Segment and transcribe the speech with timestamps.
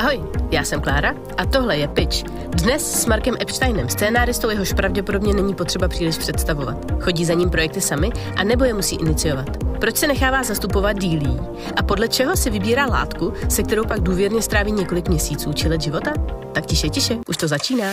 [0.00, 2.22] Ahoj, já jsem Klára a tohle je Pitch.
[2.48, 6.76] Dnes s Markem Epsteinem, scénáristou, jehož pravděpodobně není potřeba příliš představovat.
[7.00, 9.46] Chodí za ním projekty sami a nebo je musí iniciovat.
[9.80, 11.40] Proč se nechává zastupovat dílí
[11.76, 15.80] a podle čeho si vybírá látku, se kterou pak důvěrně stráví několik měsíců či let
[15.80, 16.12] života?
[16.52, 17.86] Tak tiše, tiše, už to začíná.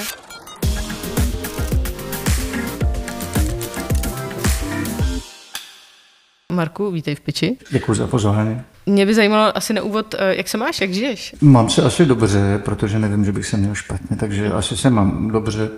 [6.57, 7.57] Marku, vítej v piči.
[7.71, 8.61] Děkuji za pozvání.
[8.85, 11.35] Mě by zajímalo asi na úvod, eh, jak se máš, jak žiješ?
[11.41, 15.31] Mám se asi dobře, protože nevím, že bych se měl špatně, takže asi se mám
[15.31, 15.69] dobře.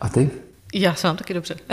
[0.00, 0.30] A ty?
[0.74, 1.54] Já se mám taky dobře.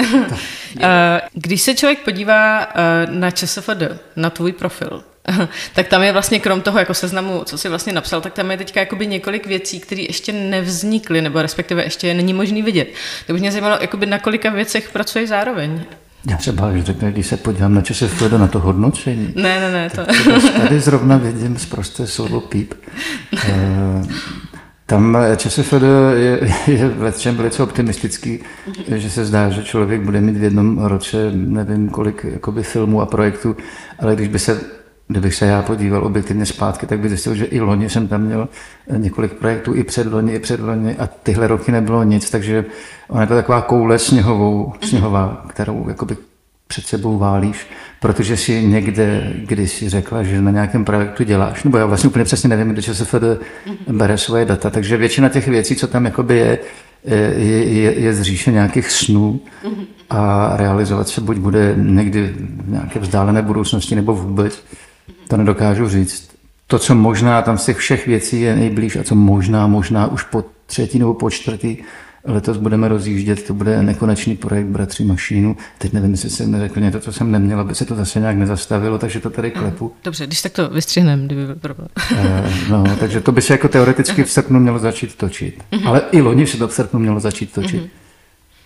[0.81, 3.84] Eh, když se člověk podívá eh, na ČSFD,
[4.16, 5.03] na tvůj profil,
[5.73, 8.58] tak tam je vlastně krom toho jako seznamu, co jsi vlastně napsal, tak tam je
[8.58, 12.88] teďka jakoby několik věcí, které ještě nevznikly, nebo respektive ještě je není možný vidět.
[13.28, 15.86] To by mě zajímalo, jakoby na kolika věcech pracuješ zároveň.
[16.28, 19.34] Já třeba, když řekne, když se podívám na ČSFD na to hodnocení.
[19.36, 19.90] Ne, ne, ne.
[19.90, 20.05] To...
[20.62, 22.73] Tady zrovna vidím zprosté slovo píp.
[23.48, 24.04] Eh,
[24.86, 25.73] tam ČSFD
[26.14, 28.40] je, je v čem velice optimistický,
[28.95, 33.06] že se zdá, že člověk bude mít v jednom roce nevím kolik jakoby filmů a
[33.06, 33.58] projektů,
[34.00, 34.62] ale když by se
[35.12, 38.48] Kdybych se já podíval objektivně zpátky, tak bych zjistil, že i loni jsem tam měl
[38.98, 42.66] několik projektů, i před loni, i před loni a tyhle roky nebylo nic, takže
[43.08, 46.18] ona je to taková koule sněhovou, sněhová, kterou jakoby
[46.68, 47.68] před sebou válíš,
[48.00, 52.26] protože si někde, když si řekla, že na nějakém projektu děláš, nebo já vlastně úplně
[52.26, 53.24] přesně nevím, kde se FD
[53.88, 56.60] bere svoje data, takže většina těch věcí, co tam jakoby je,
[57.38, 59.40] je, je, je z říše nějakých snů
[60.10, 64.64] a realizovat se buď bude někdy v nějaké vzdálené budoucnosti nebo vůbec.
[65.30, 66.30] To nedokážu říct.
[66.67, 70.23] To, co možná tam z těch všech věcí je nejblíž a co možná, možná už
[70.23, 71.77] po třetí nebo po čtvrtý
[72.23, 75.57] letos budeme rozjíždět, to bude nekonečný projekt Bratří Mašínu.
[75.77, 78.97] Teď nevím, jestli jsem neřekl něco, co jsem neměl, aby se to zase nějak nezastavilo,
[78.97, 79.94] takže to tady klepu.
[80.03, 81.88] Dobře, když tak to vystřihneme, kdyby byl problém.
[82.17, 85.63] Eh, no, takže to by se jako teoreticky v srpnu mělo začít točit.
[85.72, 85.88] Mhm.
[85.88, 87.89] Ale i loni se to v srpnu mělo začít točit.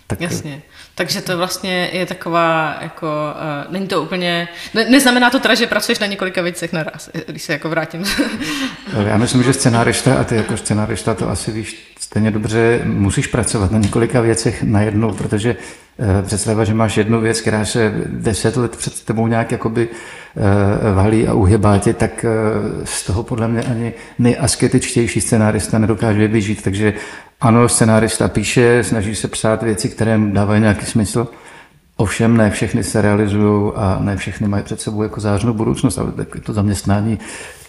[0.06, 0.62] Tak, Jasně.
[0.94, 3.06] Takže to vlastně je taková, jako,
[3.66, 7.42] uh, není to úplně, ne, neznamená to teda, že pracuješ na několika věcech naraz, když
[7.42, 8.04] se jako vrátím.
[9.06, 13.70] Já myslím, že scenárista, a ty jako scenárista to asi víš stejně dobře, musíš pracovat
[13.70, 15.56] na několika věcech najednou, protože
[15.96, 20.94] uh, představa, že máš jednu věc, která se deset let před tebou nějak jakoby uh,
[20.94, 26.62] valí a uhybá tě, tak uh, z toho podle mě ani nejasketičtější scenárista nedokáže vyžít,
[26.62, 26.94] takže
[27.40, 31.28] ano, scenárista píše, snaží se psát věci, které dávají nějaký smysl,
[31.96, 36.12] ovšem ne všechny se realizují a ne všechny mají před sebou jako zářnou budoucnost, ale
[36.34, 37.18] je to zaměstnání,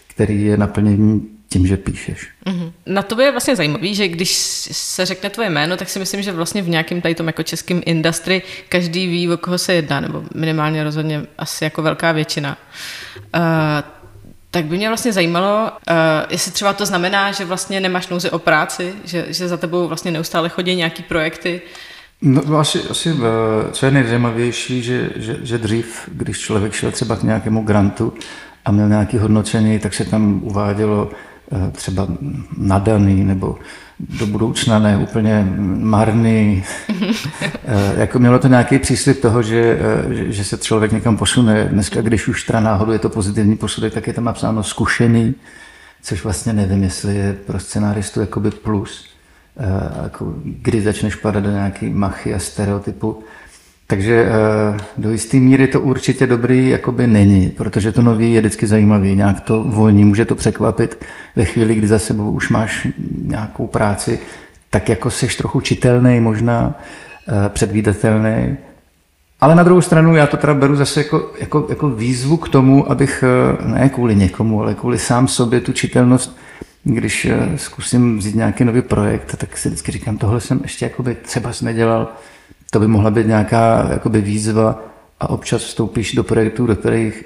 [0.08, 2.30] který je naplnění tím, že píšeš.
[2.46, 2.72] Mm-hmm.
[2.86, 4.32] Na to je vlastně zajímavý, že když
[4.72, 7.82] se řekne tvoje jméno, tak si myslím, že vlastně v nějakém tady tom jako českém
[7.86, 12.58] industry každý ví, o koho se jedná, nebo minimálně rozhodně asi jako velká většina.
[13.36, 13.42] Uh,
[14.52, 15.96] tak by mě vlastně zajímalo, uh,
[16.30, 20.12] jestli třeba to znamená, že vlastně nemáš nouzi o práci, že, že za tebou vlastně
[20.12, 21.62] neustále chodí nějaký projekty.
[22.22, 26.92] No, no asi, asi eh, co je nejzajímavější, že, že, že dřív, když člověk šel
[26.92, 28.14] třeba k nějakému grantu
[28.66, 31.10] a měl nějaké hodnocení, tak se tam uvádělo
[31.72, 32.08] třeba
[32.58, 33.58] nadaný nebo
[34.00, 35.48] do budoucna ne úplně
[35.80, 36.64] marný.
[37.68, 41.66] Eh, jako mělo to nějaký příslip toho, že, eh, že se člověk někam posune.
[41.66, 45.36] Dneska, když už teda náhodou je to pozitivní posudek, tak je tam napsáno zkušený,
[46.02, 49.06] což vlastně nevím, jestli je pro scenáristu jakoby plus.
[49.58, 53.24] Eh, jako kdy začneš padat do nějaký machy a stereotypu.
[53.88, 58.68] Takže eh, do jisté míry to určitě dobrý jakoby není, protože to nový je vždycky
[58.68, 61.06] zajímavý, nějak to volní, může to překvapit.
[61.36, 62.88] Ve chvíli, kdy za sebou už máš
[63.22, 64.20] nějakou práci,
[64.70, 66.80] tak jako seš trochu čitelný, možná
[67.28, 68.58] eh, předvídatelný.
[69.42, 72.92] Ale na druhou stranu já to teda beru zase jako, jako, jako výzvu k tomu,
[72.92, 76.38] abych eh, ne kvůli někomu, ale kvůli sám sobě tu čitelnost,
[76.84, 81.52] když zkusím vzít nějaký nový projekt, tak si vždycky říkám, tohle jsem ještě jakoby třeba
[81.62, 82.08] nedělal,
[82.72, 84.84] to by mohla být nějaká jakoby výzva
[85.20, 87.26] a občas vstoupíš do projektů, do kterých,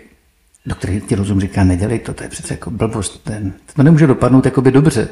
[0.65, 4.07] do kterých ti rozum říká, nedělej to, to je přece jako blbost, ten, to nemůže
[4.07, 5.09] dopadnout jakoby dobře.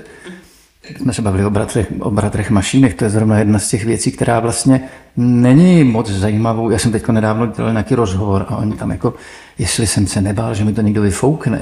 [0.95, 4.11] Jsme se bavili o bratrech, o bratrech Mašínech, to je zrovna jedna z těch věcí,
[4.11, 4.81] která vlastně
[5.17, 6.69] není moc zajímavou.
[6.69, 9.13] Já jsem teď nedávno dělal nějaký rozhovor a oni tam jako,
[9.57, 11.61] jestli jsem se nebál, že mi to někdo vyfoukne.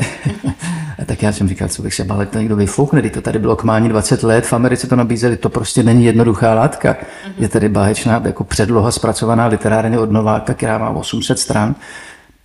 [1.01, 3.21] a tak já jsem říkal, co bych se bál, že to někdo vyfoukne, když to
[3.21, 6.93] tady bylo k mání 20 let, v Americe to nabízeli, to prostě není jednoduchá látka.
[6.93, 7.31] Mm-hmm.
[7.37, 11.75] Je tady báječná jako předloha zpracovaná literárně od Nováka, která má 800 stran.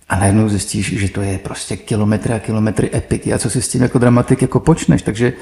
[0.09, 3.67] A najednou zjistíš, že to je prostě kilometry a kilometry epiky a co si s
[3.67, 5.01] tím jako dramatik jako počneš.
[5.01, 5.33] Takže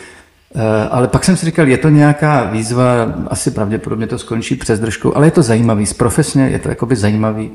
[0.91, 2.85] ale pak jsem si říkal, je to nějaká výzva,
[3.27, 7.51] asi pravděpodobně to skončí přes držku, ale je to zajímavý, profesně je to jakoby zajímavý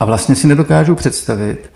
[0.00, 1.70] a vlastně si nedokážu představit,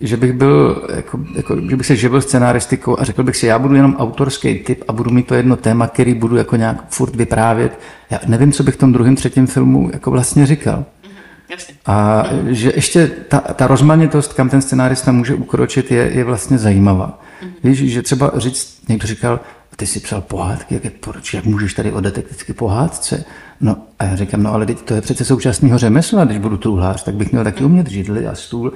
[0.00, 3.58] že bych byl, jako, jako, že bych se živil scenaristikou a řekl bych si, já
[3.58, 7.16] budu jenom autorský typ a budu mít to jedno téma, který budu jako nějak furt
[7.16, 7.78] vyprávět.
[8.10, 10.84] Já nevím, co bych v tom druhém, třetím filmu jako vlastně říkal.
[11.50, 11.74] Jasně.
[11.86, 17.20] A že ještě ta, ta rozmanitost, kam ten scenárista může ukročit, je, je vlastně zajímavá.
[17.42, 17.50] Mm-hmm.
[17.64, 19.40] Víš, že třeba říct, někdo říkal,
[19.76, 23.24] ty jsi psal pohádky, jak, proč, jak můžeš tady o detektivské pohádce?
[23.60, 27.14] No a já říkám, no ale to je přece současného řemesla, když budu truhlář, tak
[27.14, 28.72] bych měl taky umět židli a stůl.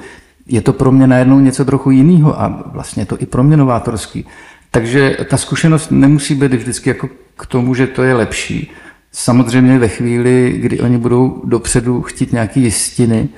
[0.46, 4.26] Je to pro mě najednou něco trochu jiného a vlastně to i pro mě novátorský.
[4.70, 8.70] Takže ta zkušenost nemusí být vždycky jako k tomu, že to je lepší.
[9.12, 13.28] Samozřejmě ve chvíli, kdy oni budou dopředu chtít nějaké jistiny,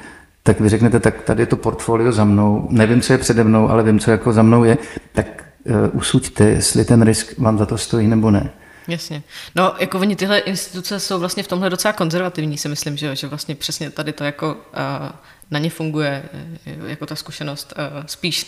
[0.43, 3.69] tak vy řeknete, tak tady je to portfolio za mnou, nevím, co je přede mnou,
[3.69, 4.79] ale vím, co jako za mnou je,
[5.13, 5.48] tak
[5.93, 8.50] usuďte, jestli ten risk vám za to stojí nebo ne.
[8.88, 9.23] Jasně.
[9.55, 13.26] No, jako oni tyhle instituce jsou vlastně v tomhle docela konzervativní, si myslím, že, že
[13.26, 15.11] vlastně přesně tady to jako uh,
[15.50, 16.23] na ně funguje
[16.67, 17.75] eh, jako ta zkušenost.
[17.76, 18.47] Uh, spíš,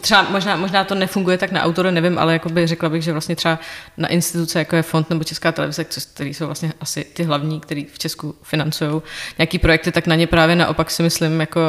[0.00, 3.12] třeba možná, možná to nefunguje tak na autory, nevím, ale jako by řekla bych, že
[3.12, 3.58] vlastně třeba
[3.96, 7.82] na instituce, jako je Fond nebo Česká televize, které jsou vlastně asi ty hlavní, které
[7.92, 9.02] v Česku financují
[9.38, 11.60] nějaký projekty, tak na ně právě naopak si myslím, jako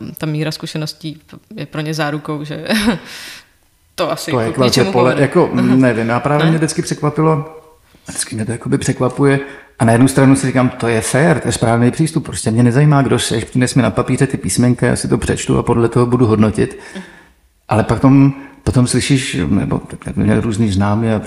[0.00, 1.20] uh, ta míra zkušeností
[1.56, 2.68] je pro ně zárukou, že
[3.94, 6.50] to asi to jako je k pole, jako, nevím, já právě ne?
[6.50, 7.60] mě vždycky překvapilo,
[8.06, 9.40] vždycky mě to jakoby překvapuje,
[9.78, 12.62] a na jednu stranu si říkám, to je fér, to je správný přístup, prostě mě
[12.62, 15.88] nezajímá, kdo seš, přines mi na papíře ty písmenka, já si to přečtu a podle
[15.88, 16.78] toho budu hodnotit.
[17.68, 18.32] Ale pak tom,
[18.64, 21.22] potom slyšíš, nebo tak měli různý známí a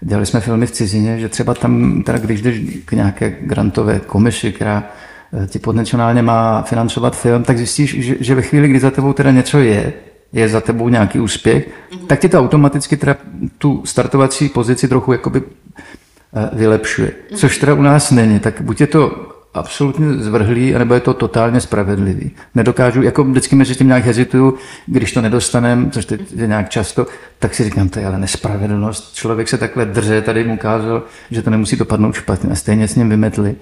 [0.00, 4.52] dělali jsme filmy v cizině, že třeba tam, teda když jdeš k nějaké grantové komisi,
[4.52, 4.84] která
[5.32, 9.12] eh, ti potenciálně má financovat film, tak zjistíš, že, že ve chvíli, kdy za tebou
[9.12, 9.92] teda něco je,
[10.32, 12.06] je za tebou nějaký úspěch, mm-hmm.
[12.06, 13.16] tak ti to automaticky teda
[13.58, 17.12] tu startovací pozici trochu jakoby eh, vylepšuje.
[17.34, 18.40] Což teda u nás není.
[18.40, 22.30] Tak buď je to absolutně zvrhlý, nebo je to totálně spravedlivý.
[22.54, 24.54] Nedokážu, jako vždycky mezi tím nějak hezituju,
[24.86, 27.06] když to nedostanem, což teď je nějak často,
[27.38, 29.14] tak si říkám, to je ale nespravedlnost.
[29.14, 32.96] Člověk se takhle drže, tady mu ukázal, že to nemusí dopadnout špatně a stejně s
[32.96, 33.56] ním vymetli.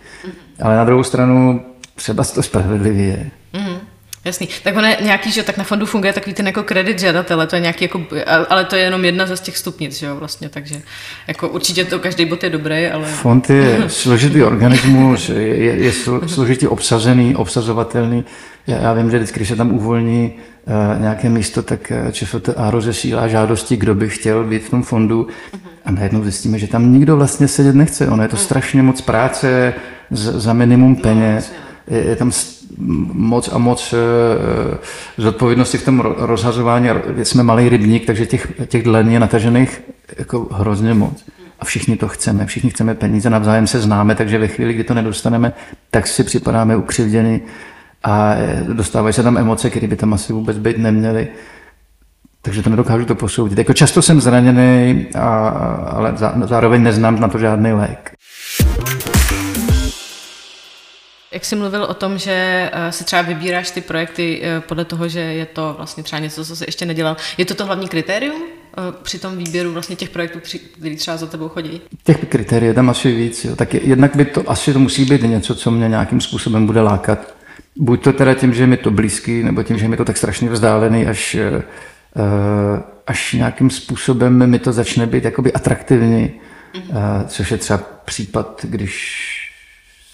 [0.63, 1.63] Ale na druhou stranu
[1.95, 3.31] třeba to spravedlivý je.
[3.55, 3.68] Mm-hmm.
[4.29, 4.49] Jasný.
[4.63, 7.61] Tak ono nějaký, že tak na fondu funguje takový ten jako kredit žadatele, to je
[7.61, 8.01] nějaký jako,
[8.49, 10.83] ale to je jenom jedna z těch stupnic, že jo, vlastně, takže
[11.27, 13.07] jako určitě to každý bod je dobrý, ale...
[13.07, 15.93] Fond je složitý organismus, je, je
[16.27, 18.25] složitě obsazený, obsazovatelný.
[18.67, 20.33] Já, já vím, že vždycky, když se tam uvolní
[20.67, 24.83] uh, nějaké místo, tak eh, ČFT a rozesílá žádosti, kdo by chtěl být v tom
[24.83, 25.29] fondu
[25.85, 28.09] a najednou zjistíme, že tam nikdo vlastně sedět nechce.
[28.09, 29.75] Ono je to strašně moc práce
[30.11, 31.53] za minimum peněz.
[31.91, 32.33] Je, je tam
[33.13, 34.79] moc a moc eh,
[35.19, 36.89] zodpovědnosti v tom rozhazování.
[37.23, 39.83] Jsme malý rybník, takže těch, těch dlen je natažených
[40.19, 41.25] jako hrozně moc.
[41.61, 44.95] A všichni to chceme, všichni chceme peníze, navzájem se známe, takže ve chvíli, kdy to
[44.95, 45.53] nedostaneme,
[45.91, 47.41] tak si připadáme ukřivděni
[48.05, 51.29] a eh, dostávají se tam emoce, které by tam asi vůbec být neměly.
[52.43, 53.59] Takže to nedokážu to posoudit.
[53.59, 55.49] Jako často jsem zraněný, a,
[55.91, 58.18] ale zároveň neznám na to žádný lék.
[61.33, 65.09] Jak jsi mluvil o tom, že eh, si třeba vybíráš ty projekty eh, podle toho,
[65.09, 67.17] že je to vlastně třeba něco, co jsi ještě nedělal.
[67.39, 70.39] Je to to hlavní kritérium eh, při tom výběru vlastně těch projektů,
[70.79, 71.81] který třeba za tebou chodí?
[72.05, 73.45] Těch kritérií je tam asi víc.
[73.45, 73.57] Jo.
[73.57, 77.35] Tak jednak by to, asi to musí být něco, co mě nějakým způsobem bude lákat.
[77.77, 80.05] Buď to teda tím, že je mi to blízký, nebo tím, že je mi to
[80.05, 81.37] tak strašně vzdálený, až,
[83.07, 86.31] až nějakým způsobem mi to začne být jakoby atraktivní.
[86.75, 87.27] Mm-hmm.
[87.27, 89.38] Což je třeba případ, když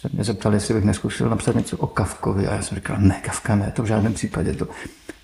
[0.04, 3.20] se mě zeptali, jestli bych neskusil napsat něco o Kavkovi a já jsem říkal, ne,
[3.22, 4.68] Kavka ne, to v žádném případě, to,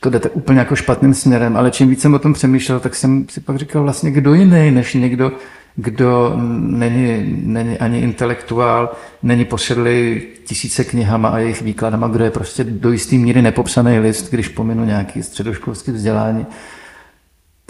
[0.01, 3.27] to jdete úplně jako špatným směrem, ale čím víc jsem o tom přemýšlel, tak jsem
[3.29, 5.33] si pak říkal vlastně, kdo jiný, než někdo,
[5.77, 12.65] kdo není, není ani intelektuál, není posedlý tisíce knihama a jejich výkladama, kdo je prostě
[12.65, 16.47] do jisté míry nepopsaný list, když pominu nějaký středoškolský vzdělání,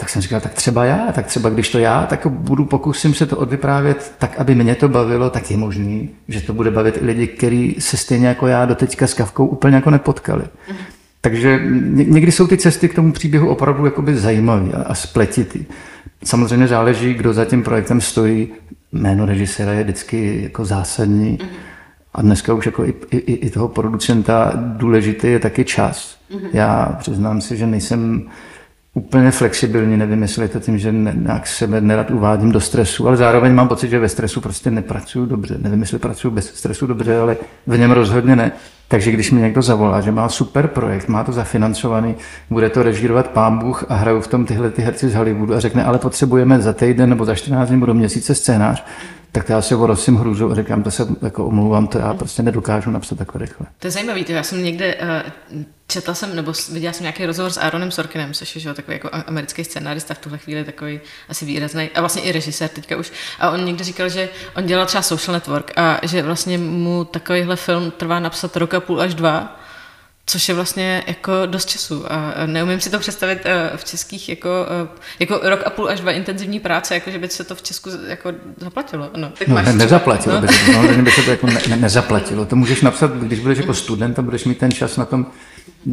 [0.01, 3.25] tak jsem říkal, tak třeba já, tak třeba když to já, tak budu, pokusím se
[3.25, 7.05] to odvyprávět tak, aby mě to bavilo, tak je možný, že to bude bavit i
[7.05, 10.43] lidi, kteří se stejně jako já do teďka s kavkou úplně jako nepotkali.
[11.21, 11.59] Takže
[11.93, 15.65] někdy jsou ty cesty k tomu příběhu opravdu jakoby zajímavé a, spletitý.
[16.23, 18.47] Samozřejmě záleží, kdo za tím projektem stojí.
[18.91, 21.39] Jméno režiséra je vždycky jako zásadní.
[22.13, 26.17] A dneska už jako i, i, i toho producenta důležitý je taky čas.
[26.33, 26.39] Mm.
[26.53, 28.29] Já přiznám si, že nejsem
[28.93, 33.07] úplně flexibilní, nevím, jestli je to tím, že ne, nějak sebe nerad uvádím do stresu,
[33.07, 35.57] ale zároveň mám pocit, že ve stresu prostě nepracuju dobře.
[35.61, 38.51] Nevím, jestli pracuju bez stresu dobře, ale v něm rozhodně ne.
[38.87, 42.15] Takže když mi někdo zavolá, že má super projekt, má to zafinancovaný,
[42.49, 45.59] bude to režírovat pán Bůh a hrajou v tom tyhle ty herci z Hollywoodu a
[45.59, 48.85] řekne, ale potřebujeme za týden nebo za 14 dní nebo do měsíce scénář,
[49.31, 52.43] tak to já si nosím hrůzu a říkám, to se jako omlouvám, to já prostě
[52.43, 53.67] nedokážu napsat takhle rychle.
[53.79, 57.57] To je zajímavé, já jsem někde uh, četla jsem, nebo viděla jsem nějaký rozhovor s
[57.57, 61.89] Aaronem Sorkinem, což je že, takový jako americký scénárista v tuhle chvíli takový asi výrazný,
[61.95, 63.11] a vlastně i režisér teďka už.
[63.39, 67.55] A on někde říkal, že on dělal třeba social network a že vlastně mu takovýhle
[67.55, 69.60] film trvá napsat rok a půl až dva,
[70.25, 74.49] což je vlastně jako dost času a neumím si to představit eh, v českých jako,
[74.49, 77.61] eh, jako rok a půl až dva intenzivní práce, jako že by se to v
[77.61, 79.09] Česku jako zaplatilo.
[79.17, 80.41] No, tak no, máš ne, nezaplatilo no.
[80.41, 82.45] by se to, no, by se to jako ne, ne, nezaplatilo.
[82.45, 85.25] To můžeš napsat, když budeš jako student a budeš mít ten čas na tom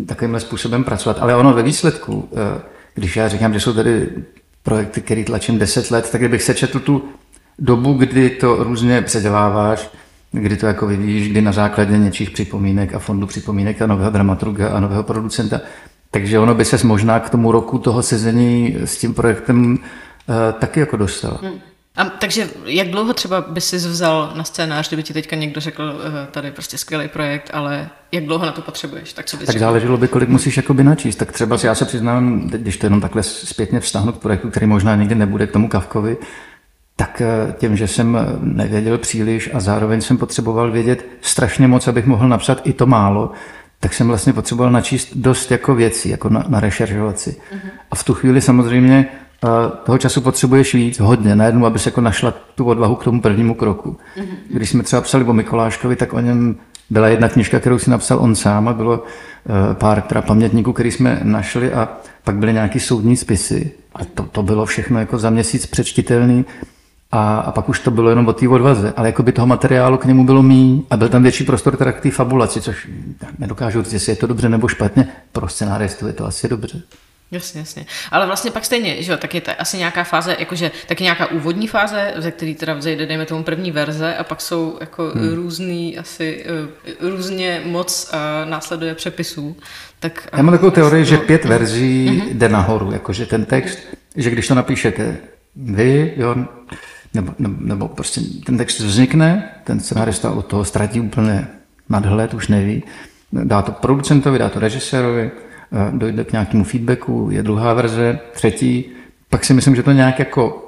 [0.06, 1.18] takovýmhle způsobem pracovat.
[1.20, 2.60] Ale ono ve výsledku, eh,
[2.94, 4.08] když já říkám, že jsou tady
[4.62, 7.08] projekty, které tlačím 10 let, tak kdybych sečetl tu
[7.58, 9.88] dobu, kdy to různě předěláváš,
[10.32, 14.68] kdy to jako vyvíjíš, kdy na základě něčích připomínek a fondu připomínek a nového dramaturga
[14.68, 15.60] a nového producenta.
[16.10, 20.80] Takže ono by se možná k tomu roku toho sezení s tím projektem uh, taky
[20.80, 21.38] jako dostal.
[21.42, 21.52] Hmm.
[21.96, 25.82] A, takže jak dlouho třeba by si vzal na scénář, kdyby ti teďka někdo řekl,
[25.82, 29.12] uh, tady prostě skvělý projekt, ale jak dlouho na to potřebuješ?
[29.12, 31.16] Tak, co bys tak záleželo by, kolik musíš jakoby načíst.
[31.16, 34.96] Tak třeba já se přiznám, když to jenom takhle zpětně vztahnu k projektu, který možná
[34.96, 36.16] nikdy nebude k tomu Kavkovi,
[36.98, 42.06] tak eh, tím, že jsem nevěděl příliš a zároveň jsem potřeboval vědět strašně moc, abych
[42.06, 43.30] mohl napsat i to málo,
[43.80, 47.30] tak jsem vlastně potřeboval načíst dost jako věcí, jako na, na rešeržovat si.
[47.30, 47.70] Uh-huh.
[47.90, 49.06] A v tu chvíli samozřejmě
[49.44, 49.50] uh,
[49.84, 53.54] toho času potřebuješ víc, hodně, najednou, aby se jako našla tu odvahu k tomu prvnímu
[53.54, 53.96] kroku.
[54.16, 54.26] Uh-huh.
[54.50, 56.56] Když jsme třeba psali o Mikoláškovi, tak o něm
[56.90, 59.02] byla jedna knižka, kterou si napsal on sám a bylo
[59.72, 61.88] pár teda pamětníků, který jsme našli a
[62.24, 63.70] pak byly nějaký soudní spisy.
[63.94, 66.44] A to, to bylo všechno jako za měsíc přečtitelný
[67.12, 69.98] a, a pak už to bylo jenom o té odvaze, ale jako by toho materiálu
[69.98, 72.88] k němu bylo míň a byl tam větší prostor teda k té fabulaci, což
[73.38, 76.82] nedokážu říct, jestli je to dobře nebo špatně, pro scenáristu je to asi dobře.
[77.30, 77.86] Jasně, jasně.
[78.10, 81.26] Ale vlastně pak stejně, že jo, tak je to asi nějaká fáze, jakože taky nějaká
[81.26, 85.34] úvodní fáze, ze který teda vzejde, dejme tomu první verze a pak jsou jako hmm.
[85.34, 89.56] různý, asi eh, různě moc a následuje přepisů.
[90.00, 92.28] Tak, Já mám takovou teorii, že pět verzí mm-hmm.
[92.32, 93.78] jde nahoru, jakože ten text,
[94.16, 95.16] že když to napíšete
[95.56, 96.34] vy, jo,
[97.14, 101.46] nebo, nebo, nebo prostě ten text vznikne, ten scenárista od toho ztratí úplně
[101.88, 102.82] nadhled, už neví,
[103.32, 108.84] dá to producentovi, dá to režisérovi, eh, dojde k nějakému feedbacku, je druhá verze, třetí,
[109.30, 110.64] pak si myslím, že to nějak jako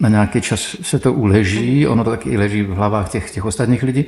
[0.00, 3.44] na nějaký čas se to uleží, ono to taky i leží v hlavách těch, těch
[3.44, 4.04] ostatních lidí,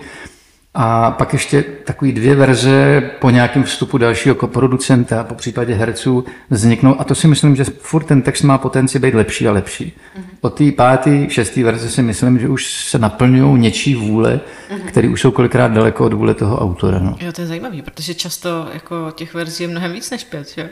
[0.79, 7.01] a pak ještě takový dvě verze po nějakém vstupu dalšího producenta, po případě herců vzniknou.
[7.01, 9.85] A to si myslím, že furt ten text má potenci být lepší a lepší.
[9.85, 10.23] Mm-hmm.
[10.41, 14.41] Od té páté, šesté verze si myslím, že už se naplňují něčí vůle,
[14.71, 14.81] mm-hmm.
[14.87, 16.99] které už jsou kolikrát daleko od vůle toho autora.
[16.99, 17.17] No.
[17.21, 20.65] Jo, to je zajímavé, protože často jako těch verzí je mnohem víc než pět, jo?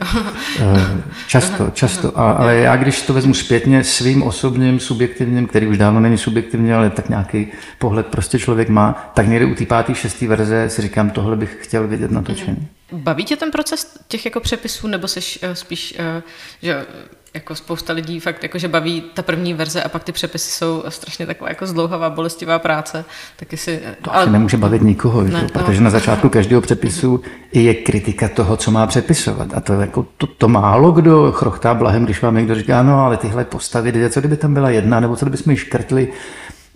[0.61, 2.19] Eh, často, často.
[2.19, 6.73] A, ale já, když to vezmu zpětně svým osobním, subjektivním, který už dávno není subjektivní,
[6.73, 7.47] ale tak nějaký
[7.79, 11.59] pohled prostě člověk má, tak někdy u té páté šestý verze si říkám, tohle bych
[11.61, 12.69] chtěl vidět natočený.
[12.93, 16.23] Baví tě ten proces těch jako přepisů, nebo jsi uh, spíš, uh,
[16.63, 16.87] že
[17.35, 20.85] jako spousta lidí fakt jako, že baví ta první verze a pak ty přepisy jsou
[20.89, 23.05] strašně taková jako zdlouhavá, bolestivá práce.
[23.37, 24.23] Tak jestli, to ale...
[24.23, 25.47] asi nemůže bavit nikoho, ne, že?
[25.47, 25.85] protože no.
[25.85, 27.21] na začátku každého přepisu
[27.53, 29.49] je kritika toho, co má přepisovat.
[29.55, 33.17] A to, jako, to, to málo kdo chrochtá blahem, když vám někdo říká, no ale
[33.17, 36.13] tyhle postavy, co kdyby tam byla jedna, nebo co kdyby jsme ji škrtli,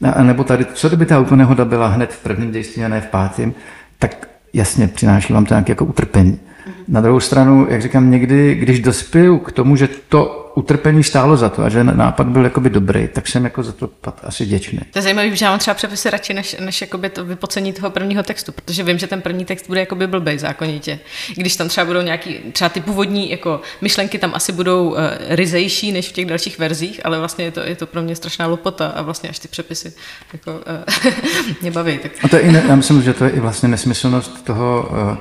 [0.03, 3.07] a nebo tady, co kdyby ta úplného byla hned v prvním dějství a ne v
[3.07, 3.55] pátém,
[3.99, 6.41] tak jasně přináší vám to nějaké jako utrpení.
[6.89, 11.49] Na druhou stranu, jak říkám, někdy, když dospěju k tomu, že to utrpení stálo za
[11.49, 13.91] to a že nápad byl jakoby dobrý, tak jsem jako za to
[14.23, 14.79] asi děčný.
[14.91, 17.91] To je zajímavé, že já mám třeba přepisy radši, než, než jakoby to vypocení toho
[17.91, 20.99] prvního textu, protože vím, že ten první text bude jakoby blbej zákonitě.
[21.37, 24.97] Když tam třeba budou nějaký, třeba ty původní jako myšlenky tam asi budou uh,
[25.29, 28.47] ryzejší než v těch dalších verzích, ale vlastně je to, je to pro mě strašná
[28.47, 29.93] lopota a vlastně až ty přepisy
[30.33, 31.13] jako, uh,
[31.63, 31.99] mě baví.
[31.99, 32.13] Tak...
[32.23, 35.17] A to je i, ne, já myslím, že to je i vlastně nesmyslnost toho, uh,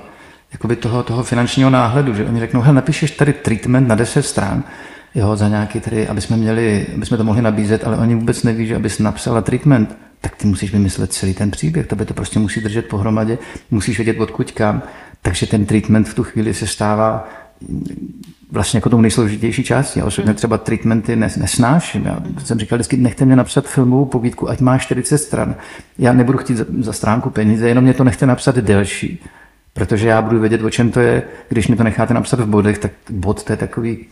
[0.53, 4.63] jakoby toho, toho finančního náhledu, že oni řeknou, hele, napíšeš tady treatment na 10 stran,
[5.15, 8.43] jo, za nějaký tady, aby jsme měli, aby jsme to mohli nabízet, ale oni vůbec
[8.43, 12.39] neví, že abys napsala treatment, tak ty musíš vymyslet celý ten příběh, tebe to prostě
[12.39, 13.37] musí držet pohromadě,
[13.71, 14.81] musíš vědět odkud kam,
[15.21, 17.29] takže ten treatment v tu chvíli se stává
[18.51, 19.99] vlastně jako tou nejsložitější částí.
[19.99, 22.05] Já osobně třeba treatmenty nesnáším.
[22.05, 25.55] Já jsem říkal vždycky, nechte mě napsat filmovou povídku, ať má 40 stran.
[25.97, 29.19] Já nebudu chtít za, za stránku peníze, jenom mě to nechte napsat delší
[29.77, 32.77] Protože já budu vědět, o čem to je, když mi to necháte napsat v bodech,
[32.77, 34.05] tak bod to je takový,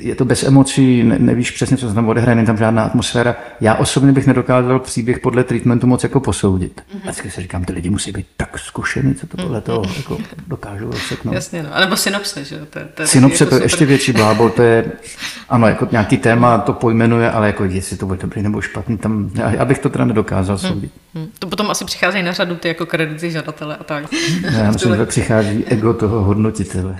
[0.00, 3.36] je to bez emocí, ne, nevíš přesně, co se tam odehraje, není tam žádná atmosféra.
[3.60, 6.80] Já osobně bych nedokázal příběh podle treatmentu moc jako posoudit.
[6.80, 6.98] Mm-hmm.
[6.98, 9.96] A vždycky si říkám, ty lidi musí být tak zkušený, co to podle toho mm-hmm.
[9.96, 11.34] jako dokážou rozseknout.
[11.34, 11.76] Jasně, no.
[11.76, 12.66] A nebo synopse, že jo?
[12.70, 14.92] To, to synopse jako to je ještě větší blábol, to je,
[15.48, 19.30] ano, jako nějaký téma to pojmenuje, ale jako jestli to bude dobrý nebo špatný, tam,
[19.34, 20.68] já, já bych to teda nedokázal mm-hmm.
[20.68, 20.92] soudit.
[21.14, 21.28] Mm-hmm.
[21.38, 24.04] To potom asi přicházejí na řadu ty jako kredity žadatele a tak.
[24.64, 26.96] Já myslím, že přichází ego toho hodnotitele.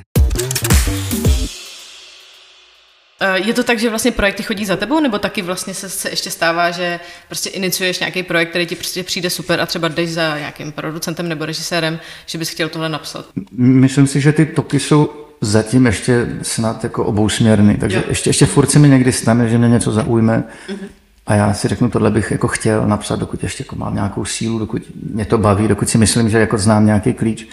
[3.21, 6.11] Eh, je to tak, že vlastně projekty chodí za tebou, nebo taky vlastně se, se
[6.11, 10.11] ještě stává, že prostě iniciuješ nějaký projekt, který ti prostě přijde super a třeba jdeš
[10.11, 13.27] za nějakým producentem nebo režisérem, že bys chtěl tohle napsat?
[13.53, 15.11] Myslím si, že ty toky jsou
[15.41, 18.03] zatím ještě snad jako obousměrný, takže jo.
[18.09, 20.89] ještě, ještě furt se mi někdy stane, že mě něco zaujme mm-hmm.
[21.29, 24.59] A já si řeknu, tohle bych jako chtěl napsat, dokud ještě jako mám nějakou sílu,
[24.59, 24.83] dokud
[25.13, 27.49] mě to baví, dokud si myslím, že jako znám nějaký klíč.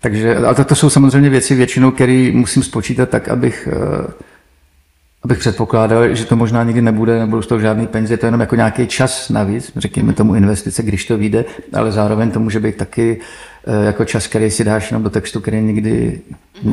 [0.00, 4.12] Takže, ale to, to jsou samozřejmě věci většinou, které musím spočítat tak, abych, eh,
[5.22, 8.40] abych předpokládal, že to možná nikdy nebude, nebudou z toho žádný peníze, to je jenom
[8.40, 12.76] jako nějaký čas navíc, řekněme tomu investice, když to vyjde, ale zároveň to může být
[12.76, 13.20] taky
[13.84, 16.20] jako čas, který si dáš jenom do textu, který nikdy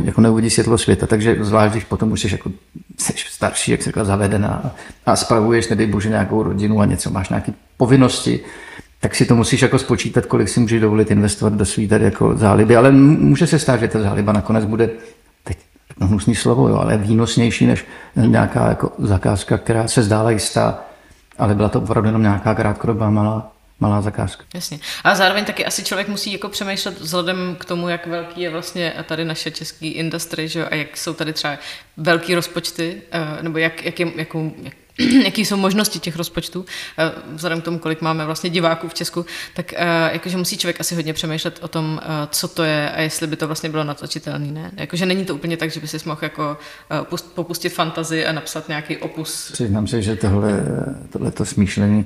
[0.04, 1.08] jako neuvidí světlo světa.
[1.08, 2.52] Takže zvlášť, když potom už jsi, jako,
[3.00, 7.30] jsi starší, jak se řekla, zavedená a spravuješ, nedej bože, nějakou rodinu a něco, máš
[7.30, 8.40] nějaké povinnosti,
[9.00, 12.38] tak si to musíš jako spočítat, kolik si můžeš dovolit investovat do svý tady jako
[12.38, 14.90] záliby, ale může se stát, že ta záliba nakonec bude,
[15.44, 15.58] teď
[16.00, 20.80] no hnusný slovo, jo, ale výnosnější než nějaká jako zakázka, která se zdála jistá,
[21.38, 24.44] ale byla to opravdu jenom nějaká krátkodobá malá, malá zakázka.
[24.54, 24.80] Jasně.
[25.04, 28.94] A zároveň taky asi člověk musí jako přemýšlet vzhledem k tomu, jak velký je vlastně
[29.04, 30.66] tady naše český industry, že?
[30.66, 31.58] a jak jsou tady třeba
[31.98, 34.74] velký rozpočty, eh, nebo jak, jak, je, jakou, jak
[35.24, 36.66] jaký jsou možnosti těch rozpočtů,
[36.98, 40.80] eh, vzhledem k tomu, kolik máme vlastně diváků v Česku, tak eh, jakože musí člověk
[40.80, 44.52] asi hodně přemýšlet o tom, co to je a jestli by to vlastně bylo natočitelné.
[44.52, 44.72] Ne?
[44.78, 46.58] Jakože není to úplně tak, že by si mohl jako
[47.36, 49.52] popustit fantazii a napsat nějaký opus.
[49.52, 50.64] Přiznám se, že tohle,
[51.10, 52.06] tohleto smýšlení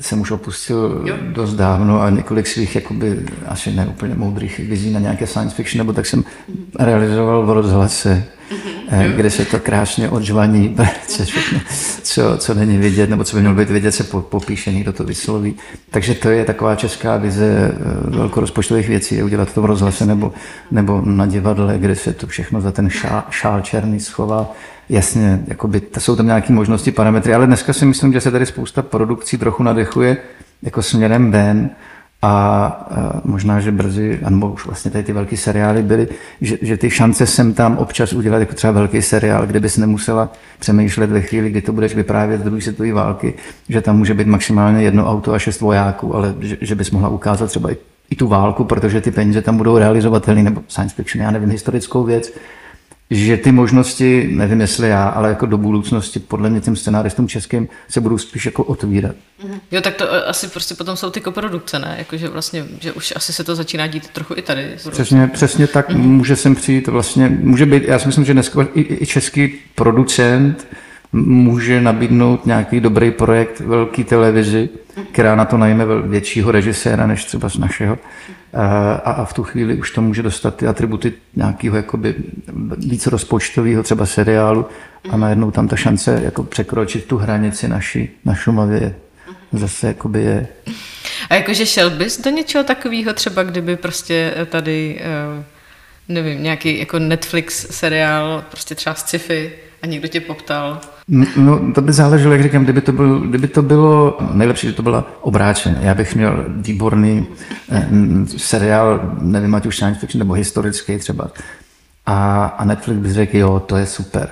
[0.00, 1.16] jsem už opustil jo.
[1.20, 5.92] dost dávno a několik svých jakoby, asi neúplně moudrých vizí na nějaké science fiction, nebo
[5.92, 6.84] tak jsem mm-hmm.
[6.84, 9.12] realizoval v rozhlase mm-hmm.
[9.16, 11.60] kde se to krásně odžvaní, co, všechno,
[12.02, 15.54] co, co není vidět, nebo co by mělo být vidět, se popíše, někdo to vysloví.
[15.90, 20.32] Takže to je taková česká vize eh, velkorozpočtových věcí, udělat to v rozhlase nebo,
[20.70, 24.52] nebo na divadle, kde se to všechno za ten šál, šál černý schová.
[24.88, 28.46] Jasně, jakoby, to jsou tam nějaké možnosti, parametry, ale dneska si myslím, že se tady
[28.46, 30.16] spousta produkcí trochu nadechuje
[30.62, 31.70] jako směrem ven,
[32.26, 36.08] a možná, že brzy, nebo už vlastně tady ty velké seriály byly,
[36.40, 40.32] že, že ty šance sem tam občas udělat jako třeba velký seriál, kde bys nemusela
[40.58, 43.34] přemýšlet ve chvíli, kdy to budeš vyprávět z druhé světové války,
[43.68, 47.08] že tam může být maximálně jedno auto a šest vojáků, ale že, že bys mohla
[47.08, 47.76] ukázat třeba i,
[48.10, 52.04] i tu válku, protože ty peníze tam budou realizovatelné, nebo science fiction, já nevím, historickou
[52.04, 52.32] věc,
[53.10, 57.68] že ty možnosti, nevím jestli já, ale jako do budoucnosti podle mě těm scenáristům českým
[57.88, 59.16] se budou spíš jako otvírat.
[59.44, 59.60] Mhm.
[59.70, 61.94] Jo, tak to eh, asi prostě potom jsou ty koprodukce, ne?
[61.98, 64.76] Jakože vlastně, že už asi se to začíná dít trochu i tady.
[64.90, 65.98] Přesně, přesně tak mm-hmm.
[65.98, 70.66] může sem přijít vlastně, může být, já si myslím, že dneska i, i český producent
[71.14, 74.68] může nabídnout nějaký dobrý projekt velký televizi,
[75.12, 77.98] která na to najme většího režiséra než třeba z našeho
[78.54, 82.14] a, a v tu chvíli už to může dostat ty atributy nějakého jakoby
[82.76, 84.66] víc rozpočtového třeba seriálu
[85.10, 88.94] a najednou tam ta šance jako překročit tu hranici naší, na Šumavě
[89.52, 90.46] zase jakoby je.
[91.30, 95.44] A jakože šel bys do něčeho takového třeba, kdyby prostě tady, eh,
[96.08, 99.52] nevím, nějaký jako Netflix seriál, prostě třeba sci-fi
[99.84, 100.80] a někdo tě poptal?
[101.36, 104.82] No, to by záleželo, jak říkám, kdyby to, bylo, kdyby to bylo nejlepší, že to
[104.82, 105.78] byla obráčené.
[105.82, 107.26] Já bych měl výborný
[107.70, 107.88] eh,
[108.36, 111.30] seriál, nevím, ať už science fiction nebo historický třeba.
[112.06, 114.28] A, a Netflix by řekl, jo, to je super.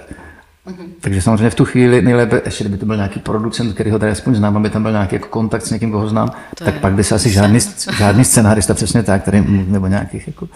[0.66, 0.86] Mm-hmm.
[1.00, 4.12] Takže samozřejmě v tu chvíli nejlépe, ještě kdyby to byl nějaký producent, který ho tady
[4.12, 6.92] aspoň znám, aby tam byl nějaký jako kontakt s někým, koho znám, to tak pak
[6.92, 7.58] by se asi žádný,
[7.98, 10.48] žádný scenárista přesně tak, který, nebo nějakých jako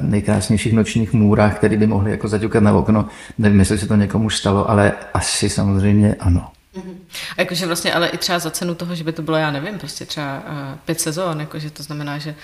[0.00, 3.08] nejkrásnějších nočních můrách, které by mohly jako zaťukat na okno.
[3.38, 6.48] Nevím, jestli se to někomu stalo, ale asi samozřejmě ano.
[6.76, 6.94] Mhm.
[7.38, 9.78] A jakože vlastně ale i třeba za cenu toho, že by to bylo, já nevím,
[9.78, 12.34] prostě třeba uh, pět sezón, jakože to znamená, že,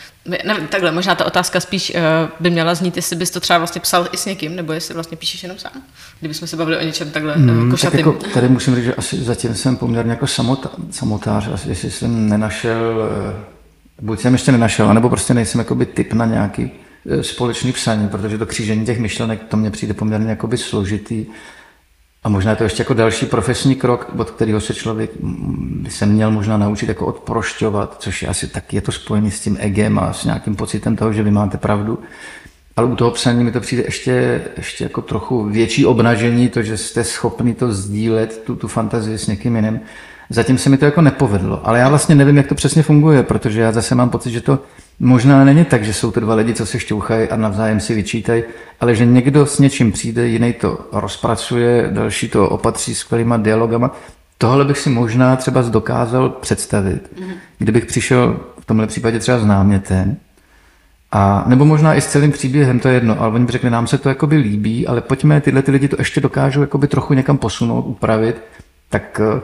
[0.44, 2.00] nevím, takhle, možná ta otázka spíš uh,
[2.40, 5.16] by měla znít, jestli bys to třeba vlastně psal i s někým, nebo jestli vlastně
[5.16, 5.72] píšeš jenom sám,
[6.20, 7.90] kdybychom se bavili o něčem takhle mm, košatým.
[7.90, 11.90] Tak jako, tady musím říct, že asi zatím jsem poměrně jako samota, samotář, asi jestli
[11.90, 13.10] jsem nenašel,
[14.02, 16.70] buď jsem ještě nenašel, anebo prostě nejsem jakoby typ na nějaký
[17.20, 21.26] společný psaní, protože to křížení těch myšlenek, to mně přijde poměrně jakoby složitý.
[22.24, 25.10] a možná je to ještě jako další profesní krok, od kterého se člověk
[25.82, 29.40] by se měl možná naučit jako odprošťovat, což je asi tak je to spojené s
[29.40, 31.98] tím egem a s nějakým pocitem toho, že vy máte pravdu.
[32.76, 36.76] Ale u toho psaní mi to přijde ještě, ještě jako trochu větší obnažení, to, že
[36.76, 39.80] jste schopni to sdílet, tu, tu fantazii s někým jiným.
[40.30, 43.60] Zatím se mi to jako nepovedlo, ale já vlastně nevím, jak to přesně funguje, protože
[43.60, 44.58] já zase mám pocit, že to
[45.00, 48.42] možná není tak, že jsou to dva lidi, co se šťouchají a navzájem si vyčítají,
[48.80, 53.96] ale že někdo s něčím přijde, jiný to rozpracuje, další to opatří skvělýma dialogama.
[54.38, 57.32] Tohle bych si možná třeba dokázal představit, mhm.
[57.58, 60.16] kdybych přišel v tomhle případě třeba s námětem,
[61.12, 63.98] a, nebo možná i s celým příběhem, to je jedno, ale oni řekli, nám se
[63.98, 67.82] to jakoby líbí, ale pojďme, tyhle ty lidi to ještě dokážou jakoby trochu někam posunout,
[67.82, 68.36] upravit,
[68.90, 69.40] tak eh,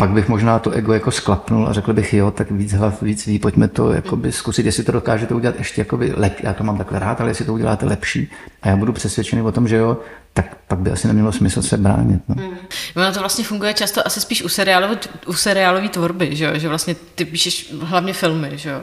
[0.00, 3.26] pak bych možná to ego jako sklapnul a řekl bych, jo, tak víc hlav, víc
[3.26, 6.42] ví, pojďme to jakoby zkusit, jestli to dokážete udělat ještě jakoby lepší.
[6.46, 8.30] Já to mám takhle rád, ale jestli to uděláte lepší
[8.62, 9.98] a já budu přesvědčený o tom, že jo,
[10.32, 12.22] tak pak by asi nemělo smysl se bránit.
[12.28, 12.34] No.
[12.34, 12.56] Mm.
[12.96, 16.50] Ono to vlastně funguje často asi spíš u seriálové, u seriálové tvorby, že, jo?
[16.54, 18.80] že vlastně ty píšeš hlavně filmy, že jo?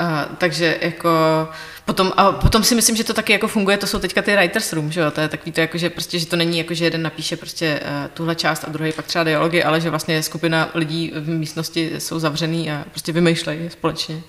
[0.00, 1.08] A, takže jako
[1.84, 4.72] potom, a potom si myslím, že to taky jako funguje, to jsou teďka ty writers
[4.72, 6.84] room, že jo, to je takový to jako, že prostě, že to není jako, že
[6.84, 10.70] jeden napíše prostě uh, tuhle část a druhý pak třeba dialogy, ale že vlastně skupina
[10.74, 14.22] lidí v místnosti jsou zavřený a prostě vymýšlejí společně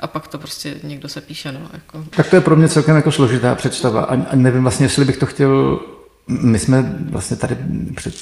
[0.00, 1.60] a pak to prostě někdo se píše, no.
[1.72, 2.04] Jako.
[2.10, 5.16] Tak to je pro mě celkem jako složitá představa a, a nevím vlastně, jestli bych
[5.16, 5.80] to chtěl
[6.26, 7.56] my jsme vlastně tady
[7.96, 8.14] před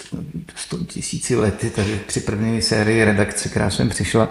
[0.55, 4.29] 100 tisíci lety, tady při první sérii redakce, která jsem přišla,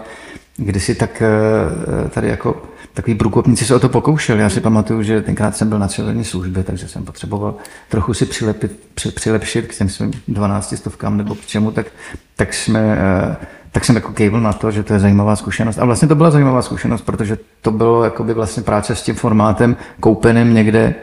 [0.57, 4.41] kdysi tak eh, tady jako takový průkopníci se o to pokoušeli.
[4.41, 7.55] Já si pamatuju, že tenkrát jsem byl na civilní službě, takže jsem potřeboval
[7.89, 11.87] trochu si přilepit, při, přilepšit k těm svým 12 stovkám nebo k čemu, tak,
[12.35, 13.35] tak jsme eh,
[13.71, 15.79] tak jsem jako kejvil na to, že to je zajímavá zkušenost.
[15.79, 19.75] A vlastně to byla zajímavá zkušenost, protože to bylo jakoby vlastně práce s tím formátem
[19.99, 20.95] koupeným někde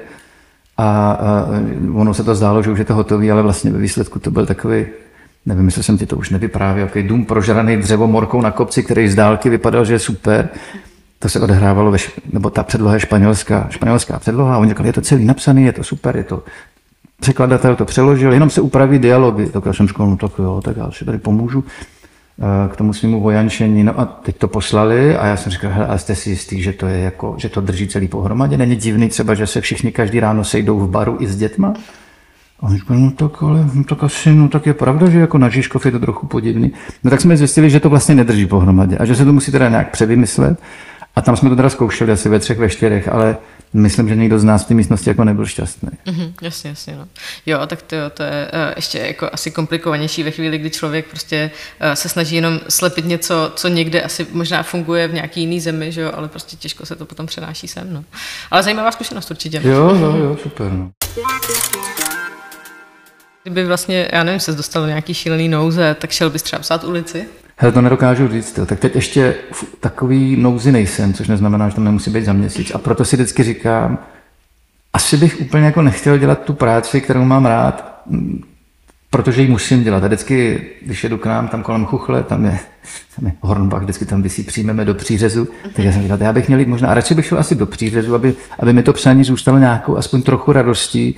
[0.76, 1.46] a, a
[1.94, 4.46] ono se to zdálo, že už je to hotový, ale vlastně ve výsledku to byl
[4.46, 4.86] takový
[5.46, 9.14] nevím, jestli jsem ti to už nevyprávěl, jaký dům prožraný dřevomorkou na kopci, který z
[9.14, 10.48] dálky vypadal, že je super.
[11.18, 11.98] To se odehrávalo, ve,
[12.32, 14.54] nebo ta předloha je španělská, španělská předloha.
[14.54, 16.42] A oni říkali, je to celý napsaný, je to super, je to
[17.20, 19.46] překladatel to přeložil, jenom se upraví dialogy.
[19.46, 22.92] Tak já jsem říkal, no tak jo, tak já si tady pomůžu eh, k tomu
[22.92, 23.84] svýmu vojančení.
[23.84, 26.72] No a teď to poslali a já jsem říkal, hele, a jste si jistý, že
[26.72, 28.56] to je jako, že to drží celý pohromadě?
[28.56, 31.74] Není divný třeba, že se všichni každý ráno sejdou v baru i s dětma?
[32.64, 35.38] A on říkal, no tak ale, no tak asi, no tak je pravda, že jako
[35.38, 36.72] na Žižkov je to trochu podivný.
[37.04, 39.68] No tak jsme zjistili, že to vlastně nedrží pohromadě a že se to musí teda
[39.68, 40.58] nějak převymyslet.
[41.16, 43.36] A tam jsme to teda zkoušeli asi ve třech, ve čtyřech, ale
[43.72, 45.88] myslím, že někdo z nás v té místnosti jako nebyl šťastný.
[46.06, 46.96] Mm-hmm, jasně, jasně.
[46.96, 47.06] No.
[47.46, 51.50] Jo, tak to, to je uh, ještě jako asi komplikovanější ve chvíli, kdy člověk prostě
[51.80, 55.92] uh, se snaží jenom slepit něco, co někde asi možná funguje v nějaký jiný zemi,
[55.92, 57.92] že jo, ale prostě těžko se to potom přenáší sem.
[57.92, 58.04] No.
[58.50, 59.60] Ale zajímavá zkušenost určitě.
[59.64, 60.72] Jo, jo, jo, super.
[60.72, 60.90] No.
[63.44, 66.84] Kdyby vlastně, já nevím, se dostal do nějaký šílený nouze, tak šel bys třeba psát
[66.84, 67.24] ulici?
[67.56, 68.60] Hele, to nedokážu říct.
[68.66, 72.72] Tak teď ještě v takový nouzi nejsem, což neznamená, že tam nemusí být za měsíc.
[72.74, 73.98] A proto si vždycky říkám,
[74.92, 78.02] asi bych úplně jako nechtěl dělat tu práci, kterou mám rád,
[79.10, 80.04] protože ji musím dělat.
[80.04, 82.58] A vždycky, když jedu k nám, tam kolem Chuchle, tam je,
[83.16, 86.48] tam je Hornbach, vždycky tam si přijmeme do přířezu, tak já jsem říkal, já bych
[86.48, 89.24] měl jít možná, a radši bych šel asi do přířezu, aby, aby mi to psaní
[89.24, 91.16] zůstalo nějakou aspoň trochu radostí,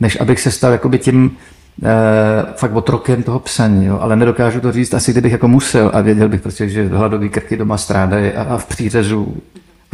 [0.00, 1.36] než abych se stal jakoby tím
[1.82, 6.00] Uh, fakt otrokem toho psaní, jo, ale nedokážu to říct, asi kdybych jako musel a
[6.00, 9.36] věděl bych prostě, že hladový krky doma strádají a, a v přířezu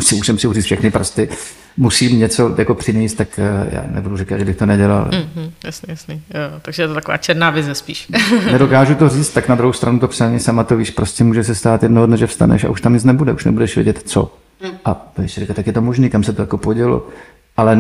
[0.01, 1.29] si musím si uříct všechny prsty,
[1.77, 5.05] musím něco jako přinést, tak uh, já nebudu říkat, že bych to nedělal.
[5.05, 6.23] Mm-hmm, jasný, jasný.
[6.35, 8.09] Jo, takže je to taková černá vize spíš.
[8.53, 11.55] Nedokážu to říct, tak na druhou stranu to psaní sama to víš, prostě může se
[11.55, 14.35] stát jednoho dne, že vstaneš a už tam nic nebude, už nebudeš vědět co.
[14.63, 14.71] Mm.
[14.85, 17.07] A když říkat, tak je to možný, kam se to jako podělo.
[17.57, 17.77] Ale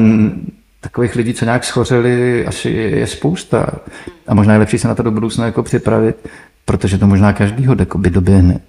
[0.84, 3.66] takových lidí, co nějak schořeli, asi je, spousta.
[4.26, 6.16] A možná je lepší se na to do budoucna jako připravit,
[6.64, 8.60] protože to možná každýho by doběhne.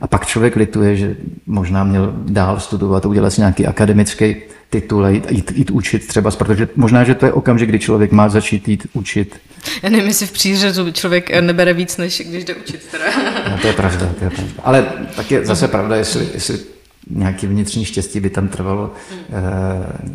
[0.00, 4.36] A pak člověk lituje, že možná měl dál studovat, udělat si nějaký akademický
[4.70, 8.12] titul a jít, jít, jít učit třeba, protože možná, že to je okamžik, kdy člověk
[8.12, 9.36] má začít jít učit.
[9.82, 12.86] Já nevím, jestli v přířezu člověk nebere víc, než když jde učit.
[12.90, 13.04] Teda.
[13.50, 14.52] No, to je pravda, to je pravda.
[14.62, 16.58] Ale tak je zase pravda, jestli, jestli
[17.10, 20.12] nějaký vnitřní štěstí by tam trvalo, eh,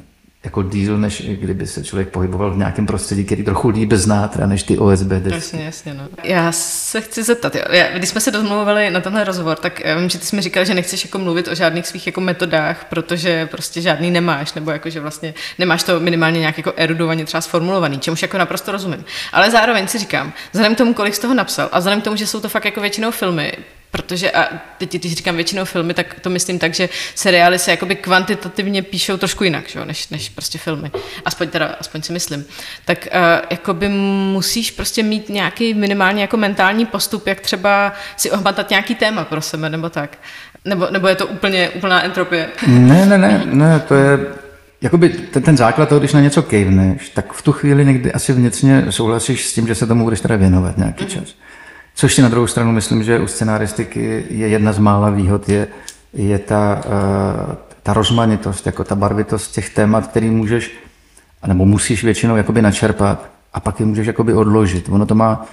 [0.47, 4.47] jako díl, než kdyby se člověk pohyboval v nějakém prostředí, který trochu líp zná, teda
[4.47, 5.35] než ty OSB desky.
[5.35, 5.93] Jasně, jasně.
[5.93, 6.03] No.
[6.23, 7.61] Já se chci zeptat, jo.
[7.69, 10.41] Já, když jsme se domluvili na tenhle rozhovor, tak já vím, že ty jsi mi
[10.41, 14.71] říkal, že nechceš jako mluvit o žádných svých jako metodách, protože prostě žádný nemáš, nebo
[14.71, 19.05] jako, že vlastně nemáš to minimálně nějak jako erudovaně třeba sformulovaný, čemuž jako naprosto rozumím.
[19.31, 22.15] Ale zároveň si říkám, vzhledem k tomu, kolik z toho napsal, a vzhledem k tomu,
[22.15, 23.53] že jsou to fakt jako většinou filmy,
[23.97, 27.95] Protože a teď, když říkám většinou filmy, tak to myslím tak, že seriály se jakoby
[27.95, 29.85] kvantitativně píšou trošku jinak, že?
[29.85, 30.91] Než, než prostě filmy.
[31.25, 32.45] Aspoň teda, aspoň si myslím.
[32.85, 38.69] Tak uh, jakoby musíš prostě mít nějaký minimálně jako mentální postup, jak třeba si ohmatat
[38.69, 40.17] nějaký téma pro sebe, nebo tak.
[40.65, 42.49] Nebo, nebo je to úplně úplná entropie?
[42.67, 44.19] Ne, ne, ne, ne, to je
[44.81, 48.33] Jakoby ten, ten základ toho, když na něco kejvneš, tak v tu chvíli někdy asi
[48.33, 51.23] vnitřně souhlasíš s tím, že se tomu budeš teda věnovat nějaký mm-hmm.
[51.99, 55.67] Což si na druhou stranu myslím, že u scenaristiky je jedna z mála výhod, je,
[56.13, 60.71] je ta, uh, ta rozmanitost, jako ta barvitost těch témat, který můžeš,
[61.47, 64.89] nebo musíš většinou jakoby načerpat a pak je můžeš jakoby odložit.
[64.89, 65.45] Ono to má,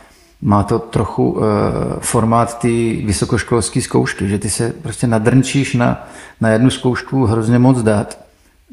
[0.43, 1.43] má to trochu uh,
[2.01, 2.69] formát té
[3.05, 6.09] vysokoškolské zkoušky, že ty se prostě nadrnčíš na,
[6.41, 8.25] na jednu zkoušku hrozně moc dát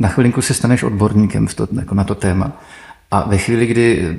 [0.01, 2.51] na chvilinku se staneš odborníkem v to, jako na to téma.
[3.11, 4.17] A ve chvíli, kdy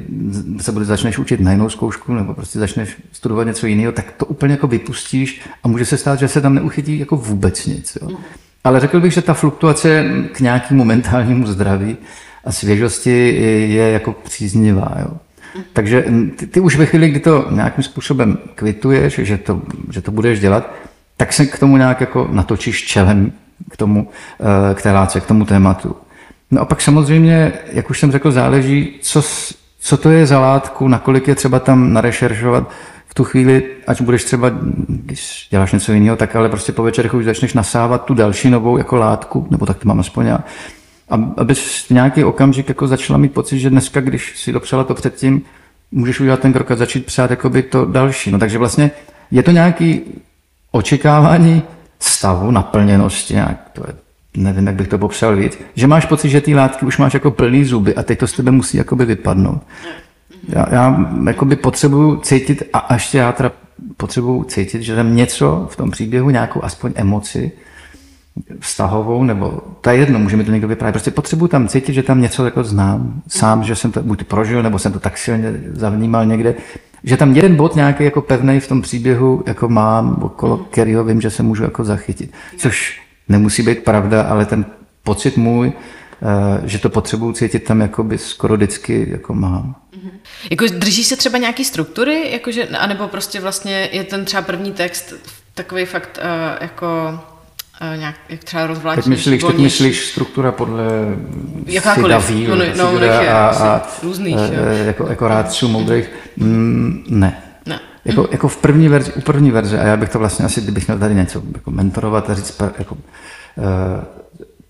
[0.61, 4.27] se bude, začneš učit na jinou zkoušku nebo prostě začneš studovat něco jiného, tak to
[4.27, 7.99] úplně jako vypustíš a může se stát, že se tam neuchytí jako vůbec nic.
[8.03, 8.09] Jo.
[8.65, 11.97] Ale řekl bych, že ta fluktuace k nějakému mentálnímu zdraví
[12.45, 13.35] a svěžosti
[13.69, 14.97] je jako příznivá.
[15.01, 15.17] Jo.
[15.73, 16.05] Takže
[16.37, 20.41] ty, ty už ve chvíli, kdy to nějakým způsobem kvituješ, že to, že to budeš
[20.41, 20.75] dělat,
[21.17, 23.33] tak se k tomu nějak jako natočíš čelem
[23.71, 24.09] k, tomu,
[24.41, 25.97] eh, k té láce, k tomu tématu.
[26.53, 29.23] No a pak samozřejmě, jak už jsem řekl, záleží, co,
[29.81, 32.71] co to je za látku, nakolik je třeba tam narešeršovat
[33.07, 34.51] v tu chvíli, ať budeš třeba,
[34.89, 38.79] když děláš něco jiného, tak ale prostě po večerech už začneš nasávat tu další novou
[38.79, 40.45] jako látku, nebo tak to mám aspoň já,
[41.37, 45.43] aby v nějaký okamžik jako začala mít pocit, že dneska, když si dopřela to předtím,
[45.91, 48.31] můžeš udělat ten krok a začít psát jakoby to další.
[48.31, 48.91] No takže vlastně
[49.31, 50.01] je to nějaký
[50.71, 51.63] očekávání
[51.99, 53.95] stavu naplněnosti, nějak, to je,
[54.37, 57.31] nevím, jak bych to popsal víc, že máš pocit, že ty látky už máš jako
[57.31, 59.63] plný zuby a teď to z tebe musí jakoby vypadnout.
[60.49, 63.53] Já, já jakoby potřebuju cítit, a ještě já teda
[63.97, 67.53] potřebuju cítit, že tam něco v tom příběhu, nějakou aspoň emoci,
[68.61, 70.93] vztahovou, nebo to je jedno, může mi to někdo vyprávět.
[70.93, 74.63] Prostě potřebuji tam cítit, že tam něco jako znám, sám, že jsem to buď prožil,
[74.63, 76.55] nebo jsem to tak silně zavnímal někde,
[77.05, 81.21] že tam jeden bod nějaký jako pevný v tom příběhu jako mám, okolo kterého vím,
[81.21, 82.33] že se můžu jako zachytit.
[82.57, 84.65] Což nemusí být pravda, ale ten
[85.03, 89.75] pocit můj, eh, že to potřebuji cítit tam jako by skoro vždycky jako mám.
[89.97, 90.11] Mm-hmm.
[90.51, 95.15] Jako drží se třeba nějaký struktury, jakože, anebo prostě vlastně je ten třeba první text
[95.55, 97.21] takový fakt uh, jako
[97.93, 100.85] uh, nějak, jak třeba rozvláčnější, Teď myslíš, teď myslíš struktura podle
[101.67, 106.11] Jakákoliv, no, no, no, a, a, a různých, uh, jako, jako rádců moudrých.
[106.37, 107.43] Mm, ne.
[108.05, 110.89] Jako, jako v první verzi, u první verze, a já bych to vlastně asi, kdybych
[110.89, 113.01] měl tady něco jako mentorovat a říct, jako, uh,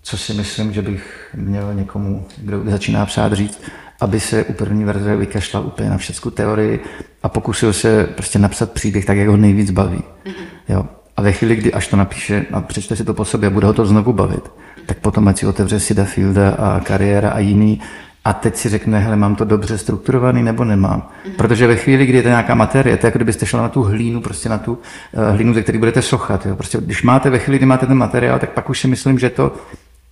[0.01, 3.61] co si myslím, že bych měl někomu, kdo začíná psát, říct,
[4.01, 6.79] aby se u první verze vykašlal úplně na všechnu teorii
[7.23, 10.03] a pokusil se prostě napsat příběh tak, jak ho nejvíc baví.
[10.25, 10.33] Mm-hmm.
[10.69, 10.85] Jo.
[11.17, 13.67] A ve chvíli, kdy až to napíše a přečte si to po sobě a bude
[13.67, 14.51] ho to znovu bavit,
[14.85, 17.81] tak potom ať si otevře Sida Fielda a kariéra a jiný
[18.25, 21.09] a teď si řekne, hele, mám to dobře strukturovaný nebo nemám.
[21.25, 21.35] Mhm.
[21.35, 23.81] Protože ve chvíli, kdy je to nějaká materie, to je jako kdybyste šla na tu
[23.81, 26.45] hlínu, prostě na tu uh, hlínu, ze které budete sochat.
[26.45, 26.55] Jo.
[26.55, 29.29] Prostě, když máte ve chvíli, kdy máte ten materiál, tak pak už si myslím, že
[29.29, 29.53] to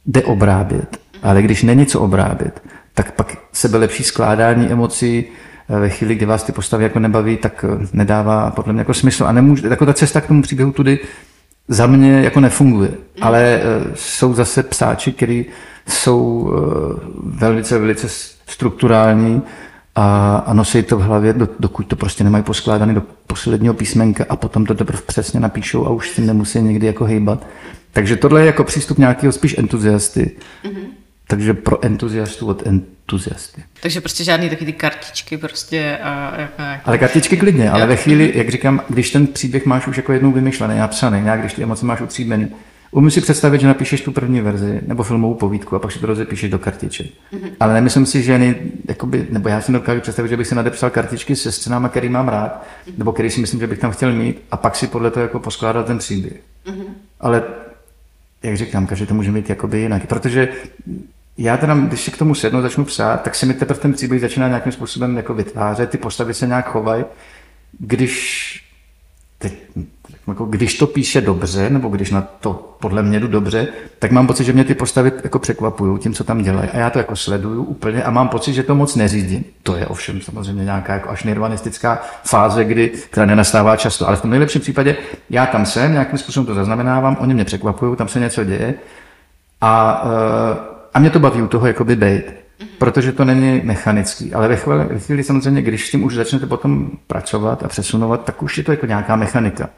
[0.06, 0.97] jde obrábět.
[1.24, 5.26] Ale když není co obrábět, tak pak sebelepší skládání emocí
[5.69, 8.93] eh, ve chvíli, kdy vás ty postavy jako nebaví, tak eh, nedává podle mě jako
[8.93, 9.26] smysl.
[9.26, 11.00] A nemůže, jako ta cesta k tomu příběhu tudy
[11.67, 12.89] za mě jako nefunguje.
[13.21, 13.62] Ale
[13.95, 15.45] jsou zase psáči, kteří
[15.88, 18.08] jsou eh, velice, velice
[18.48, 19.41] strukturální
[19.96, 24.36] a, a nosí to v hlavě, dokud to prostě nemají poskládané do posledního písmenka a
[24.36, 27.48] potom to teprve přesně napíšou a už si nemusí někdy jako hejbat.
[27.94, 30.32] Takže tohle je jako přístup nějakého spíš entuziasty.
[30.63, 30.86] Mm-hmm.
[31.28, 33.63] Takže pro entuziastu od entuziasty.
[33.82, 35.98] Takže prostě žádný taky ty kartičky prostě.
[36.04, 36.63] A, jako...
[36.86, 40.32] Ale kartičky klidně, ale ve chvíli, jak říkám, když ten příběh máš už jako jednou
[40.32, 42.48] vymyšlený, napsaný, nějak když ty emoce máš utříbený,
[42.92, 46.08] Umím si představit, že napíšeš tu první verzi nebo filmovou povídku a pak si to
[46.08, 47.08] rozepíšeš do kartiček.
[47.08, 47.52] Mm-hmm.
[47.60, 48.56] Ale nemyslím si, že nej,
[48.88, 52.28] jakoby, nebo já si dokážu představit, že bych si nadepsal kartičky se scénami, který mám
[52.28, 52.94] rád, mm-hmm.
[52.98, 55.40] nebo který si myslím, že bych tam chtěl mít a pak si podle toho jako
[55.40, 56.40] poskládal ten příběh.
[56.66, 56.86] Mm-hmm.
[57.20, 57.44] Ale
[58.44, 60.08] jak říkám, každý to může mít jakoby jinak.
[60.08, 60.50] Protože
[61.38, 64.22] já teda, když si k tomu sednu, začnu psát, tak se mi teprve ten příběh
[64.22, 67.06] začíná nějakým způsobem jako vytvářet, ty postavy se nějak chovají.
[67.80, 68.64] Když
[69.38, 69.54] teď,
[70.28, 73.68] jako když to píše dobře, nebo když na to podle mě jdu dobře,
[74.00, 76.70] tak mám pocit, že mě ty postavy jako překvapují tím, co tam dělají.
[76.70, 79.44] A já to jako sleduju úplně a mám pocit, že to moc neřídím.
[79.64, 84.08] To je ovšem samozřejmě nějaká jako až nirvanistická fáze, kdy, která nenastává často.
[84.08, 84.98] Ale v tom nejlepším případě
[85.30, 88.74] já tam jsem, nějakým způsobem to zaznamenávám, oni mě překvapují, tam se něco děje.
[89.62, 90.58] A, eh,
[90.94, 92.42] a mě to baví u toho jakoby bejt
[92.78, 94.34] protože to není mechanický.
[94.34, 98.26] Ale ve chvíli, ve chvíli samozřejmě, když s tím už začnete potom pracovat a přesunovat,
[98.26, 99.70] tak už je to jako nějaká mechanika.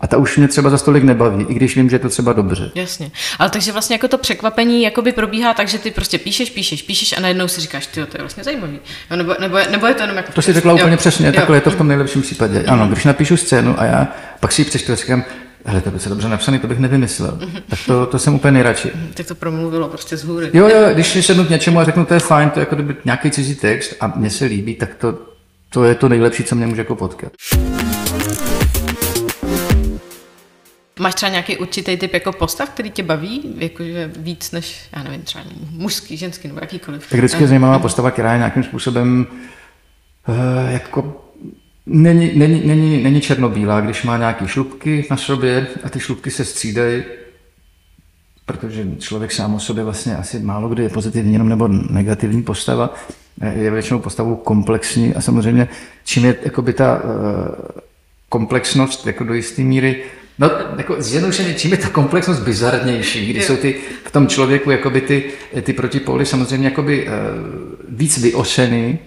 [0.00, 2.32] A ta už mě třeba za stolik nebaví, i když vím, že je to třeba
[2.32, 2.70] dobře.
[2.74, 3.10] Jasně.
[3.38, 7.18] Ale takže vlastně jako to překvapení jakoby probíhá tak, že ty prostě píšeš, píšeš, píšeš
[7.18, 8.78] a najednou si říkáš, ty to je vlastně zajímavý.
[9.10, 10.32] Jo, nebo, nebo, nebo, je to jenom jako...
[10.32, 10.96] To si řekla úplně jo.
[10.96, 11.32] přesně, jo.
[11.32, 12.64] takhle je to v tom nejlepším případě.
[12.66, 14.08] Ano, když napíšu scénu a já
[14.40, 15.24] pak si ji přečtu a říkám,
[15.64, 17.38] hele, to by se dobře napsaný, to bych nevymyslel.
[17.68, 18.90] Tak to, to jsem úplně nejradši.
[19.14, 20.50] Tak to promluvilo prostě z hůry.
[20.52, 22.96] Jo, jo, když sednu k něčemu a řeknu, to je fajn, to je jako kdyby
[23.04, 25.18] nějaký cizí text a mně se líbí, tak to,
[25.70, 27.32] to je to nejlepší, co mě může jako potkat.
[31.00, 35.22] Máš třeba nějaký určitý typ jako postav, který tě baví, jakože víc než, já nevím,
[35.22, 37.10] třeba mužský, ženský nebo jakýkoliv?
[37.10, 39.26] Tak vždycky je zajímavá postava, která je nějakým způsobem
[40.28, 40.34] uh,
[40.72, 41.24] jako
[41.86, 46.44] není, není, není, není černobílá, když má nějaké šlubky na sobě a ty šlubky se
[46.44, 47.02] střídají,
[48.46, 52.94] protože člověk sám o sobě vlastně asi málo kdy je pozitivní jenom nebo negativní postava,
[53.54, 55.68] je většinou postavou komplexní a samozřejmě
[56.04, 57.02] čím je jakoby ta
[58.28, 60.02] komplexnost jako do jisté míry
[60.40, 65.00] No, jako zjednodušeně, čím je ta komplexnost bizarnější, kdy jsou ty v tom člověku jakoby
[65.00, 65.24] ty,
[65.62, 67.12] ty protipóly samozřejmě jakoby uh,
[67.88, 68.98] víc vyošený,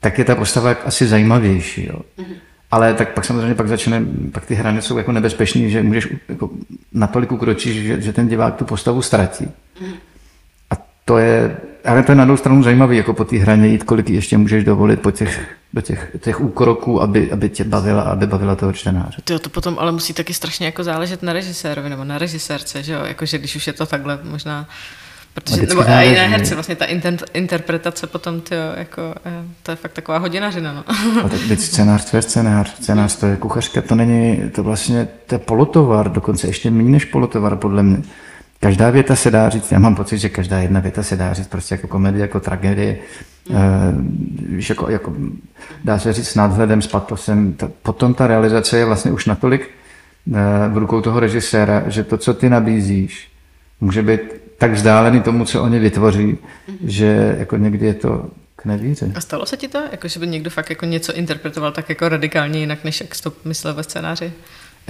[0.00, 1.86] tak je ta postava asi zajímavější.
[1.86, 2.00] Jo.
[2.18, 2.34] Mm-hmm.
[2.70, 6.50] Ale tak pak samozřejmě pak začne, pak ty hrany jsou jako nebezpečný, že můžeš jako
[6.92, 9.44] natolik ukročit, že, že ten divák tu postavu ztratí.
[9.44, 9.94] Mm-hmm.
[10.70, 13.84] A to je, ale to je na druhou stranu zajímavý, jako po té hraně jít,
[13.84, 15.40] kolik ještě můžeš dovolit po těch,
[15.72, 19.22] do těch, těch úkroků, aby, aby tě bavila, aby bavila toho čtenáře.
[19.24, 22.92] To, to potom ale musí taky strašně jako záležet na režisérovi nebo na režisérce, že
[22.92, 23.00] jo?
[23.04, 24.68] Jakože když už je to takhle možná
[25.34, 29.70] Protože, nebo a i na herci, vlastně ta inter, interpretace potom, tyjo, jako, eh, to
[29.70, 30.72] je fakt taková hodinařina.
[30.72, 30.84] No.
[31.24, 35.08] A tak teď scénář, to je scénář, scénář to je kuchařka, to není, to vlastně,
[35.26, 38.02] to je polotovar, dokonce ještě méně než polotovar, podle mě.
[38.60, 41.48] Každá věta se dá říct, já mám pocit, že každá jedna věta se dá říct
[41.48, 42.98] prostě jako komedie, jako tragédie,
[43.48, 44.46] mm.
[44.48, 45.14] víš, jako, jako,
[45.84, 47.52] dá se říct s nadhledem, s patosem.
[47.52, 49.70] Ta, potom ta realizace je vlastně už natolik
[50.26, 50.36] uh,
[50.72, 53.28] v rukou toho režiséra, že to, co ty nabízíš,
[53.80, 54.20] může být
[54.58, 56.76] tak vzdálený tomu, co oni vytvoří, mm-hmm.
[56.84, 59.12] že jako někdy je to k nevíře.
[59.14, 59.78] A stalo se ti to?
[59.90, 63.32] Jako, že by někdo fakt jako něco interpretoval tak jako radikálně jinak, než jak to
[63.44, 64.32] myslel ve scénáři?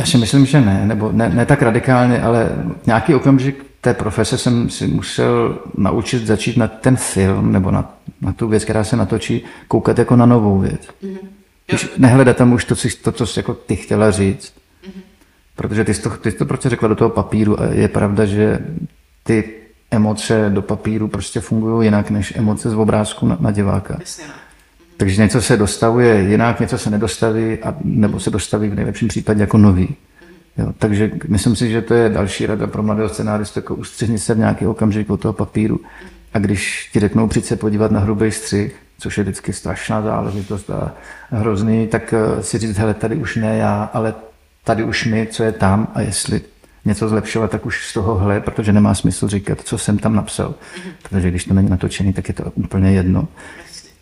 [0.00, 2.48] Já si myslím, že ne, nebo ne, ne tak radikálně, ale
[2.86, 8.32] nějaký okamžik té profese jsem si musel naučit začít na ten film nebo na, na
[8.32, 10.88] tu věc, která se natočí, koukat jako na novou věc.
[11.02, 11.18] Mm-hmm.
[11.66, 14.52] Když nehledat tam už to, co, to, co jako ty chtěla říct.
[14.84, 15.00] Mm-hmm.
[15.56, 18.24] Protože ty jsi, to, ty jsi to prostě řekla do toho papíru a je pravda,
[18.24, 18.58] že
[19.22, 19.54] ty
[19.90, 23.96] emoce do papíru prostě fungují jinak než emoce z obrázku na, na diváka.
[23.98, 24.24] Jasně.
[24.28, 24.34] No.
[25.00, 29.40] Takže něco se dostavuje jinak, něco se nedostaví, a, nebo se dostaví v nejlepším případě
[29.40, 29.96] jako nový.
[30.58, 34.34] Jo, takže myslím si, že to je další rada pro mladého scenáristu, jako ustřihni se
[34.34, 35.80] v nějaký okamžik od toho papíru.
[36.34, 40.70] A když ti řeknou, přijď se podívat na hrubý střih, což je vždycky strašná záležitost
[40.70, 40.94] a
[41.30, 44.14] hrozný, tak eh, si říct, hele, tady už ne já, ale
[44.64, 46.40] tady už my, co je tam a jestli
[46.84, 50.54] něco zlepšovat, tak už z tohohle, protože nemá smysl říkat, co jsem tam napsal.
[51.02, 53.28] Protože když to není natočený, tak je to úplně jedno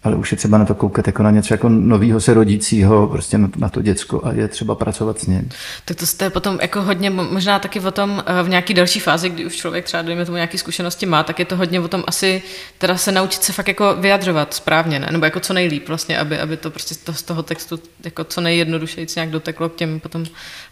[0.02, 3.38] ale už je třeba na to koukat jako na něco jako novýho se rodícího, prostě
[3.38, 5.48] na, na to děcko a je třeba pracovat s ním.
[5.84, 9.28] Tak to jste potom jako hodně, možná taky o tom eh, v nějaký další fázi,
[9.28, 12.04] kdy už člověk třeba dejme tomu nějaké zkušenosti má, tak je to hodně o tom
[12.06, 12.42] asi
[12.78, 15.08] teda se naučit se fakt jako vyjadřovat správně, ne?
[15.12, 18.40] nebo jako co nejlíp vlastně, aby, aby to prostě to, z toho textu jako co
[18.40, 20.24] nejjednodušeji nějak doteklo k těm potom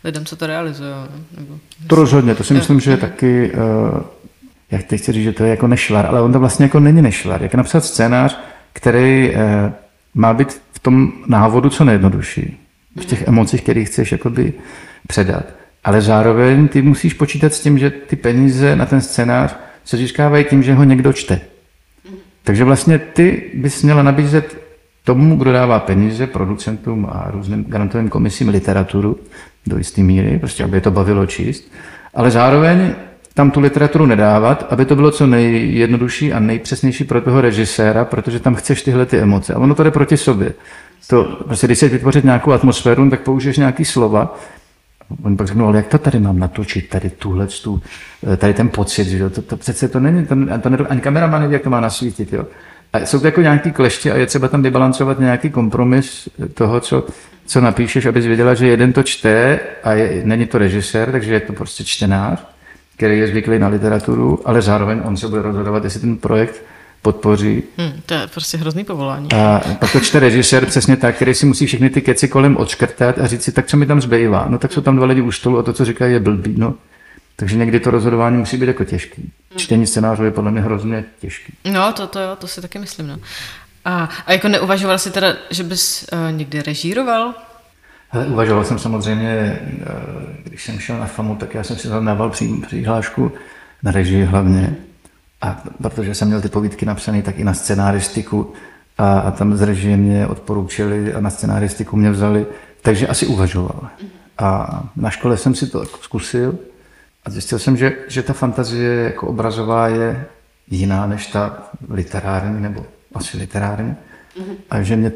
[0.04, 0.90] lidem, co to realizují.
[1.36, 1.58] Nebo...
[1.86, 4.00] To rozhodně, to si myslím, že je taky, uh,
[4.70, 7.02] jak teď chci říct, že to je jako nešvar, ale on to vlastně jako není
[7.02, 7.42] nešvar.
[7.42, 8.38] Jak napsat scénář,
[8.76, 9.72] který eh,
[10.14, 12.56] má být v tom návodu co nejjednodušší,
[13.00, 14.52] v těch emocích, které chceš jakoby
[15.06, 15.44] předat.
[15.84, 20.44] Ale zároveň ty musíš počítat s tím, že ty peníze na ten scénář se získávají
[20.44, 21.40] tím, že ho někdo čte.
[22.44, 24.62] Takže vlastně ty bys měla nabízet
[25.04, 29.18] tomu, kdo dává peníze, producentům a různým garantovým komisím literaturu
[29.66, 31.72] do jisté míry, prostě aby je to bavilo číst,
[32.14, 32.94] ale zároveň
[33.36, 38.40] tam tu literaturu nedávat, aby to bylo co nejjednodušší a nejpřesnější pro toho režiséra, protože
[38.40, 39.54] tam chceš tyhle ty emoce.
[39.54, 40.52] A ono to jde proti sobě.
[41.06, 44.38] To, prostě když chceš vytvořit nějakou atmosféru, tak použiješ nějaký slova.
[45.22, 47.82] Oni pak řeknou, ale jak to tady mám natočit, tady tuhle, tu,
[48.36, 49.30] tady ten pocit, že jo?
[49.30, 52.32] To, to, přece to není, to, to nedo, ani kameraman neví, jak to má nasvítit.
[52.32, 52.44] Jo?
[52.92, 57.06] A jsou to jako nějaký kleště a je třeba tam vybalancovat nějaký kompromis toho, co,
[57.46, 61.40] co napíšeš, abys věděla, že jeden to čte a je, není to režisér, takže je
[61.40, 62.55] to prostě čtenář
[62.96, 66.62] který je zvyklý na literaturu, ale zároveň on se bude rozhodovat, jestli ten projekt
[67.02, 67.62] podpoří.
[67.78, 69.28] Hmm, to je prostě hrozný povolání.
[69.32, 73.18] A pak to čte režisér přesně tak, který si musí všechny ty keci kolem odškrtat
[73.18, 74.46] a říct si, tak co mi tam zbývá.
[74.48, 76.54] No tak jsou tam dva lidi u stolu a to, co říkají, je blbý.
[76.58, 76.74] No.
[77.36, 79.22] Takže někdy to rozhodování musí být jako těžký.
[79.22, 79.58] Hmm.
[79.58, 81.52] Čtení scénářů je podle mě hrozně těžký.
[81.72, 83.06] No, to, to jo, to si taky myslím.
[83.06, 83.18] No.
[83.84, 87.34] A, a jako neuvažoval jsi teda, že bys uh, někdy režíroval?
[88.10, 89.84] Ale uvažoval jsem samozřejmě, eh,
[90.44, 92.30] když jsem šel na FAMu, tak já jsem si zadával
[92.66, 93.32] přihlášku
[93.82, 94.76] na režii hlavně.
[95.40, 98.52] A protože jsem měl ty povídky napsané, tak i na scenaristiku
[98.98, 102.46] a, a tam z režie mě odporučili a na scenaristiku mě vzali,
[102.82, 103.88] takže asi uvažoval.
[104.38, 106.58] A na škole jsem si to zkusil
[107.24, 110.26] a zjistil jsem, že, že ta fantazie jako obrazová je
[110.70, 113.96] jiná než ta literární, nebo asi literární.
[114.38, 114.56] Mm-hmm.
[114.70, 115.12] A že mě,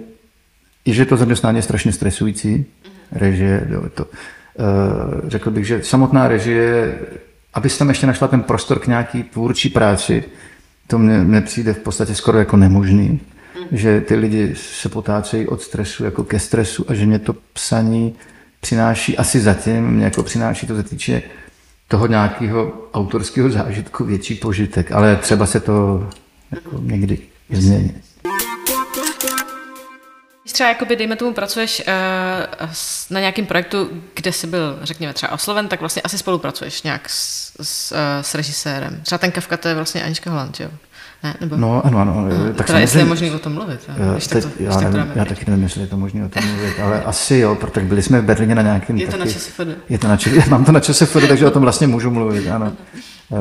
[0.84, 2.66] i že to zaměstnání je strašně stresující,
[3.12, 6.98] režie, jo, to, uh, řekl bych, že samotná režie,
[7.54, 10.24] abys tam ještě našla ten prostor k nějaký tvůrčí práci,
[10.86, 13.20] to mně, mně přijde v podstatě skoro jako nemožný.
[13.72, 18.14] Že ty lidi se potácejí od stresu jako ke stresu a že mě to psaní
[18.60, 21.22] přináší asi zatím, mě jako přináší to se týče
[21.88, 26.08] toho nějakého autorského zážitku větší požitek, ale třeba se to
[26.50, 27.18] jako někdy
[27.50, 27.94] změní.
[30.52, 32.68] Třeba, jakoby, dejme tomu, pracuješ uh,
[33.10, 37.52] na nějakém projektu, kde jsi byl, řekněme, třeba osloven, tak vlastně asi spolupracuješ nějak s,
[37.62, 39.00] s, uh, s režisérem.
[39.02, 40.68] Třeba ten Kafka, to je vlastně Anička Holland, jo?
[41.22, 41.56] Ne, nebo...
[41.56, 42.28] No, ano, ano.
[42.28, 43.80] No, tak teda jestli je možný o tom mluvit.
[43.88, 46.44] Já, teď, tak to, já, nevím, já taky nevím, jestli je to možné o tom
[46.46, 48.96] mluvit, ale asi jo, protože byli jsme v Berlíně na nějakém...
[48.96, 49.60] Je to taky, na ČSFD.
[49.88, 52.72] Je to na ČSFD, mám to na ČSFD, takže o tom vlastně můžu mluvit, ano.
[53.28, 53.38] Uh,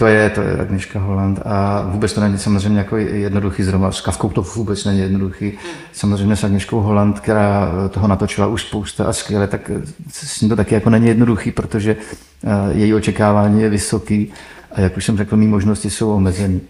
[0.00, 3.92] to je, to je Agnieszka Holland a vůbec to není samozřejmě jako jednoduchý zrovna.
[3.92, 5.52] S Kavkou to vůbec není jednoduchý.
[5.92, 9.70] Samozřejmě s Agnieszkou Holland, která toho natočila už spousta a skvěle, tak
[10.12, 14.32] s ní to taky jako není jednoduchý, protože uh, její očekávání je vysoký
[14.72, 16.60] a jak už jsem řekl, mý možnosti jsou omezené.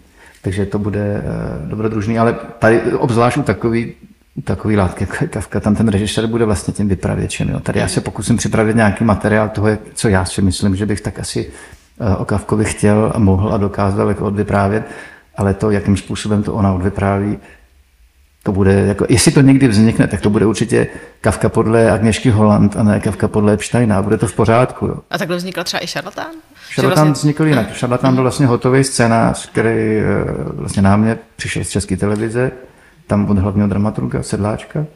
[0.42, 1.22] Takže to bude
[1.62, 3.92] uh, dobrodružný, ale tady obzvlášť u takový,
[4.44, 7.48] takový látky, jako je Kafka, tam ten režisér bude vlastně tím vypravěčem.
[7.48, 7.60] Jo.
[7.60, 11.18] Tady já se pokusím připravit nějaký materiál toho, co já si myslím, že bych tak
[11.18, 11.50] asi
[12.18, 14.86] o Kavkovi chtěl a mohl a dokázal jako odvyprávět,
[15.36, 17.38] ale to, jakým způsobem to ona odvypráví,
[18.42, 20.86] to bude, jako, jestli to někdy vznikne, tak to bude určitě
[21.20, 24.86] Kavka podle Agněšky Holland a ne Kavka podle Epsteina bude to v pořádku.
[24.86, 24.94] Jo.
[25.10, 26.30] A takhle vznikla třeba i Šarlatán?
[26.70, 27.20] Šarlatán vlastně...
[27.20, 27.74] vznikl jinak.
[27.74, 30.04] Šarlatán byl vlastně hotový scénář, který eh,
[30.52, 32.50] vlastně námě přišel z České televize,
[33.06, 34.86] tam od hlavního dramaturga Sedláčka.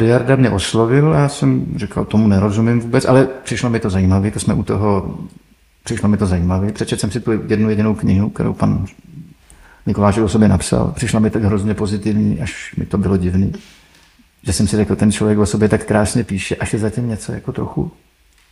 [0.00, 4.30] Jarda mě oslovil a já jsem říkal, tomu nerozumím vůbec, ale přišlo mi to zajímavé,
[4.30, 5.18] to jsme u toho,
[5.86, 6.72] přišlo mi to zajímavé.
[6.72, 8.86] Přečetl jsem si tu jednu jedinou knihu, kterou pan
[9.86, 10.92] Mikuláš o sobě napsal.
[10.96, 13.52] Přišla mi tak hrozně pozitivní, až mi to bylo divný.
[14.42, 17.32] Že jsem si řekl, ten člověk o sobě tak krásně píše, až je zatím něco
[17.32, 17.90] jako trochu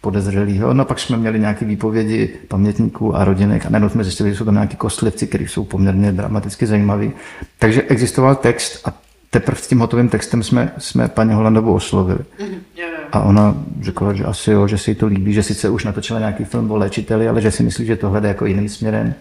[0.01, 0.74] podezřelého.
[0.74, 4.45] No pak jsme měli nějaké výpovědi pamětníků a rodinek a najednou jsme zjistili, že jsou
[4.45, 7.11] tam nějaké kostlivci, které jsou poměrně dramaticky zajímavé.
[7.59, 8.93] Takže existoval text a
[9.30, 12.18] teprve s tím hotovým textem jsme, jsme paní Holandovou oslovili.
[12.18, 12.93] Mm-hmm.
[13.14, 16.18] A ona řekla, že asi jo, že si jí to líbí, že sice už natočila
[16.18, 19.14] nějaký film o léčiteli, ale že si myslí, že tohle jde jako jiným směrem.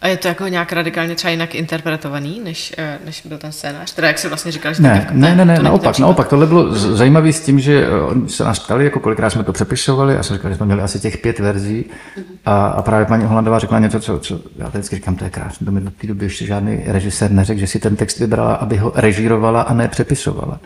[0.00, 3.92] A je to jako nějak radikálně třeba jinak interpretovaný, než, eh, než byl ten scénář?
[3.92, 6.74] Teda jak jsi vlastně říkal, že ne, ne, ne, ne, to naopak, naopak, tohle bylo
[6.74, 10.22] zajímavé s tím, že eh, oni se nás ptali, jako kolikrát jsme to přepisovali, a
[10.22, 11.84] jsem říkal, že jsme měli asi těch pět verzí
[12.44, 15.80] a, a právě paní Holandová řekla něco, co, co já vždycky říkám, to je krásné,
[15.80, 19.62] do té doby ještě žádný režisér neřekl, že si ten text vybrala, aby ho režírovala
[19.62, 20.60] a ne přepisovala.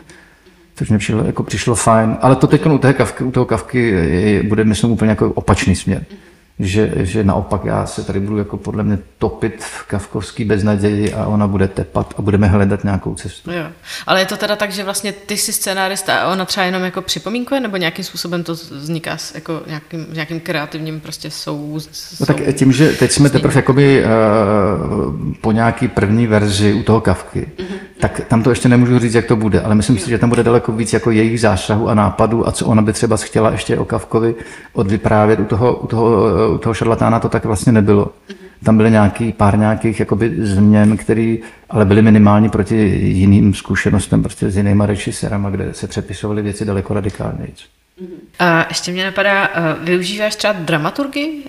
[0.77, 3.89] Což mi přišlo, jako přišlo fajn, ale to teď u, té kavky, u toho kavky
[3.89, 6.05] je, bude, myslím, úplně jako opačný směr
[6.59, 11.25] že, že naopak já se tady budu jako podle mě topit v kavkovský beznaději a
[11.25, 13.51] ona bude tepat a budeme hledat nějakou cestu.
[13.51, 13.65] Jo.
[14.07, 17.01] Ale je to teda tak, že vlastně ty jsi scénárista a ona třeba jenom jako
[17.01, 21.79] připomínkuje nebo nějakým způsobem to vzniká s jako nějakým, nějakým kreativním prostě sou,
[22.19, 27.01] No tak tím, že teď jsme teprve jakoby uh, po nějaký první verzi u toho
[27.01, 27.77] kavky, mm-hmm.
[27.99, 30.43] tak tam to ještě nemůžu říct, jak to bude, ale myslím si, že tam bude
[30.43, 33.85] daleko víc jako jejich zásahu a nápadu a co ona by třeba chtěla ještě o
[33.85, 34.35] Kavkovi
[34.73, 38.11] odvyprávět u toho, u toho u toho šarlatána to tak vlastně nebylo.
[38.63, 41.37] Tam byly nějaký, pár nějakých jakoby změn, které
[41.69, 46.93] ale byly minimální proti jiným zkušenostem, prostě s jinýma režisérama, kde se přepisovaly věci daleko
[46.93, 47.53] radikálněji.
[48.39, 49.49] A ještě mě napadá,
[49.83, 51.43] využíváš třeba dramaturgy?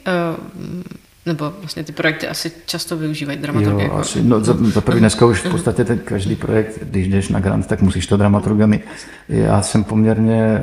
[1.29, 3.73] Nebo vlastně ty projekty asi často využívají dramaturgy?
[3.73, 3.97] Jo, jako...
[3.97, 7.41] asi, no, za, za první dneska už v podstatě ten každý projekt, když jdeš na
[7.41, 8.81] grant, tak musíš to dramaturgami.
[9.29, 10.61] Já jsem poměrně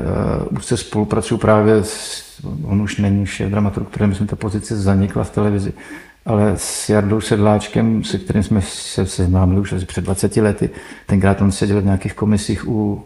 [0.50, 2.26] uh, už se spolupracuju právě s
[2.64, 5.74] on už není šéf dramaturg, protože myslím, ta pozice zanikla v televizi,
[6.26, 10.70] ale s Jardou Sedláčkem, se kterým jsme se seznámili už asi před 20 lety,
[11.06, 13.06] tenkrát on seděl v nějakých komisích u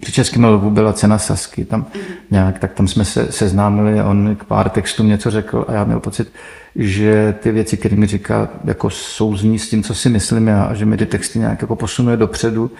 [0.00, 1.86] při Českém lvu byla cena Sasky, tam
[2.30, 6.00] nějak, tak tam jsme se seznámili, on k pár textům něco řekl a já měl
[6.00, 6.32] pocit,
[6.76, 10.74] že ty věci, které mi říká, jako souzní s tím, co si myslím já, a
[10.74, 12.70] že mi ty texty nějak jako posunuje dopředu,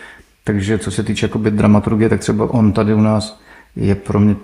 [0.44, 3.40] takže co se týče jakoby dramaturgie, tak třeba on tady u nás
[3.76, 4.36] je pro mě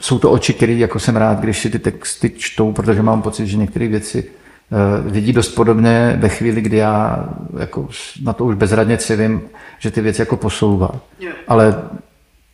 [0.00, 3.46] jsou to oči, které jako jsem rád, když si ty texty čtou, protože mám pocit,
[3.46, 4.24] že některé věci
[5.06, 7.88] vidí dost podobně ve chvíli, kdy já jako
[8.22, 9.40] na to už bezradně civím,
[9.78, 10.90] že ty věci jako posouvá.
[11.48, 11.82] Ale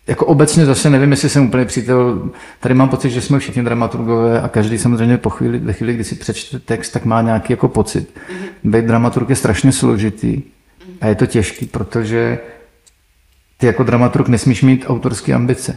[0.07, 4.41] jako obecně zase nevím, jestli jsem úplně přítel, tady mám pocit, že jsme všichni dramaturgové
[4.41, 7.69] a každý samozřejmě po chvíli, ve chvíli, kdy si přečte text, tak má nějaký jako
[7.69, 8.15] pocit.
[8.15, 8.71] Mm-hmm.
[8.71, 10.43] Být dramaturg je strašně složitý
[11.01, 12.39] a je to těžký, protože
[13.57, 15.77] ty jako dramaturg nesmíš mít autorské ambice.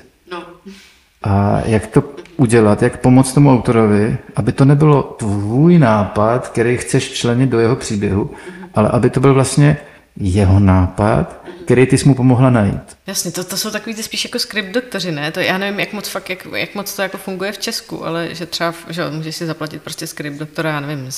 [1.26, 2.04] A jak to
[2.38, 7.76] udělat, jak pomoct tomu autorovi, aby to nebylo tvůj nápad, který chceš členit do jeho
[7.76, 8.32] příběhu,
[8.74, 9.78] ale aby to byl vlastně
[10.18, 12.98] jeho nápad, který ty jsi mu pomohla najít.
[13.08, 15.32] Jasně, to, to jsou takový ty spíš jako script doktoři, ne?
[15.32, 18.36] To já nevím, jak moc, fakt, jak, jak moc to jako funguje v Česku, ale
[18.36, 21.16] že třeba, že můžeš si zaplatit prostě script doktora, já nevím, z,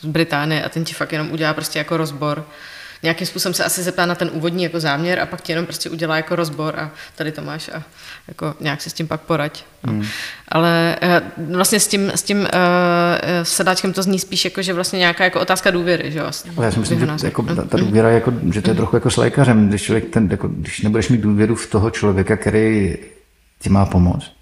[0.00, 2.44] z Británie a ten ti fakt jenom udělá prostě jako rozbor
[3.06, 5.90] nějakým způsobem se asi zeptá na ten úvodní jako záměr a pak ti jenom prostě
[5.90, 7.82] udělá jako rozbor a tady to máš a
[8.28, 9.64] jako nějak si s tím pak poraď.
[9.86, 9.92] No.
[9.92, 10.04] Hmm.
[10.48, 10.96] Ale
[11.38, 12.46] uh, vlastně s tím, s tím uh,
[13.42, 16.52] sedáčkem to zní spíš jako, že vlastně nějaká jako otázka důvěry, že vlastně.
[16.56, 19.10] Ale já si myslím, že jako, ta, ta důvěra, jako, že to je trochu jako
[19.10, 22.96] s lékařem, když, člověk ten, jako, když nebudeš mít důvěru v toho člověka, který
[23.60, 24.32] ti má pomoct,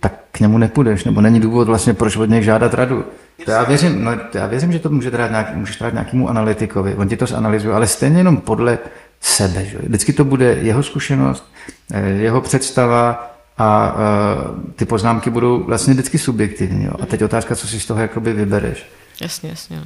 [0.00, 3.04] tak k němu nepůjdeš, nebo není důvod vlastně, proč od něj žádat radu.
[3.44, 6.94] To já věřím, no, já věřím, že to může dát nějaký, můžeš dát nějakému analytikovi,
[6.94, 8.78] on ti to zanalizuje, ale stejně jenom podle
[9.20, 9.64] sebe.
[9.64, 9.78] Že?
[9.78, 11.52] Vždycky to bude jeho zkušenost,
[11.92, 13.26] eh, jeho představa
[13.58, 16.84] a uh, ty poznámky budou vlastně vždycky subjektivní.
[16.84, 16.92] Jo?
[17.00, 18.86] A teď otázka, co si z toho jakoby vybereš.
[19.20, 19.76] Jasně, jasně.
[19.76, 19.84] No.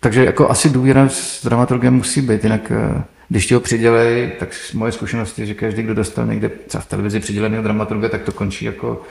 [0.00, 4.48] Takže jako asi důvěra s dramaturgem musí být, jinak uh, když ti ho přidělej, tak
[4.74, 8.64] moje zkušenosti, že každý, kdo dostal někde třeba v televizi přiděleného dramaturga, tak to končí
[8.64, 9.02] jako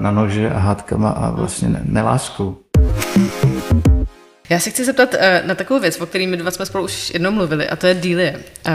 [0.00, 2.56] na nože a hádkama a vlastně neláskou.
[4.50, 7.10] Já se chci zeptat uh, na takovou věc, o které my dva jsme spolu už
[7.10, 8.34] jednou mluvili, a to je díly.
[8.36, 8.74] Uh,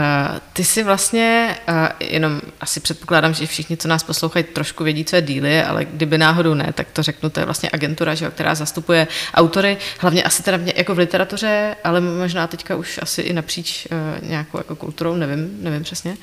[0.52, 5.16] ty si vlastně, uh, jenom asi předpokládám, že všichni, co nás poslouchají, trošku vědí, co
[5.16, 8.54] je díly, ale kdyby náhodou ne, tak to řeknu, to je vlastně agentura, že, která
[8.54, 13.32] zastupuje autory, hlavně asi teda mě, jako v literatuře, ale možná teďka už asi i
[13.32, 13.88] napříč
[14.22, 16.16] nějakou jako kulturou, nevím, nevím přesně.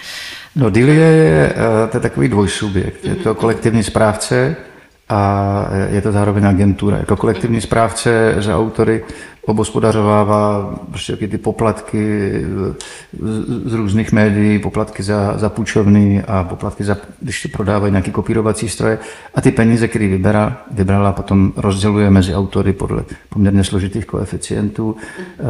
[0.55, 1.53] No díly je,
[1.91, 3.05] to je takový dvojsubjekt.
[3.05, 4.55] Je to kolektivní správce,
[5.11, 6.97] a je to zároveň agentura.
[6.97, 9.03] Jako kolektivní správce za autory
[9.45, 12.31] obospodařovává prostě ty poplatky
[13.65, 18.69] z různých médií, poplatky za, za půjčovny a poplatky za, když to prodávají nějaké kopírovací
[18.69, 18.99] stroje
[19.35, 25.47] a ty peníze, které vybera, vybrala, potom rozděluje mezi autory podle poměrně složitých koeficientů, uh,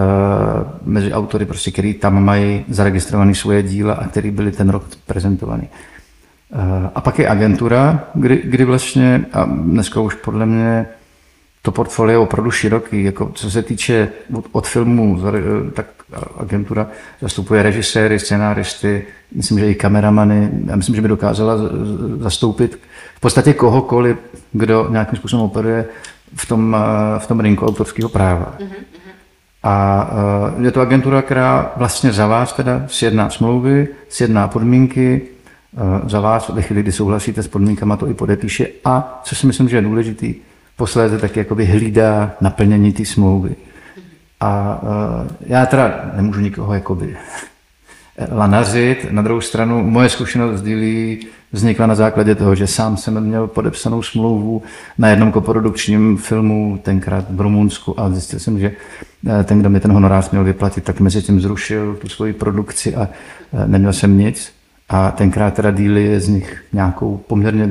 [0.86, 5.70] mezi autory, prostě, který tam mají zaregistrované svoje díla a který byly ten rok prezentovaný.
[6.55, 10.85] Uh, a pak je agentura, kdy, kdy vlastně, a dneska už podle mě
[11.61, 13.03] to portfolio je opravdu široký.
[13.03, 15.19] Jako co se týče od, od filmů,
[15.73, 15.85] tak
[16.37, 16.87] agentura
[17.21, 19.03] zastupuje režiséry, scenáristy,
[19.35, 20.49] myslím, že i kameramany.
[20.65, 21.55] Já myslím, že by dokázala
[22.19, 22.79] zastoupit
[23.15, 24.17] v podstatě kohokoliv,
[24.51, 25.85] kdo nějakým způsobem operuje
[26.35, 26.77] v tom,
[27.17, 28.55] v tom rinku autorského práva.
[28.59, 28.83] Mm-hmm.
[29.63, 30.09] A
[30.59, 35.21] je to agentura, která vlastně za vás teda sjedná smlouvy, sjedná podmínky,
[36.05, 39.69] za vás ve chvíli, kdy souhlasíte s podmínkama, to i podepíše a, co si myslím,
[39.69, 40.36] že je důležitý,
[40.76, 43.55] posléze taky jakoby hlídá naplnění té smlouvy.
[44.39, 47.17] A uh, já teda nemůžu nikoho jakoby
[48.32, 49.07] lanařit.
[49.11, 51.19] Na druhou stranu moje zkušenost s dílí
[51.51, 54.61] vznikla na základě toho, že sám jsem měl podepsanou smlouvu
[54.97, 58.72] na jednom koprodukčním filmu, tenkrát v Rumunsku a zjistil jsem, že
[59.43, 63.09] ten, kdo mi ten honorář měl vyplatit, tak mezi tím zrušil tu svoji produkci a
[63.65, 64.53] neměl jsem nic.
[64.91, 67.69] A tenkrát teda díly z nich nějakou poměrně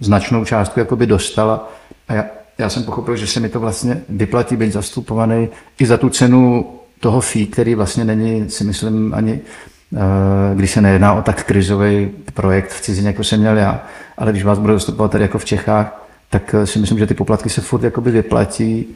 [0.00, 1.72] značnou částku jakoby dostala.
[2.08, 2.24] A já,
[2.58, 5.48] já jsem pochopil, že se mi to vlastně vyplatí být zastupovaný
[5.78, 6.66] i za tu cenu
[7.00, 9.40] toho fee, který vlastně není, si myslím, ani
[9.94, 13.82] eh, když se nejedná o tak krizový projekt v cizině, jako jsem měl já,
[14.18, 17.14] ale když vás budu zastupovat tady jako v Čechách, tak eh, si myslím, že ty
[17.14, 18.86] poplatky se furt jakoby vyplatí,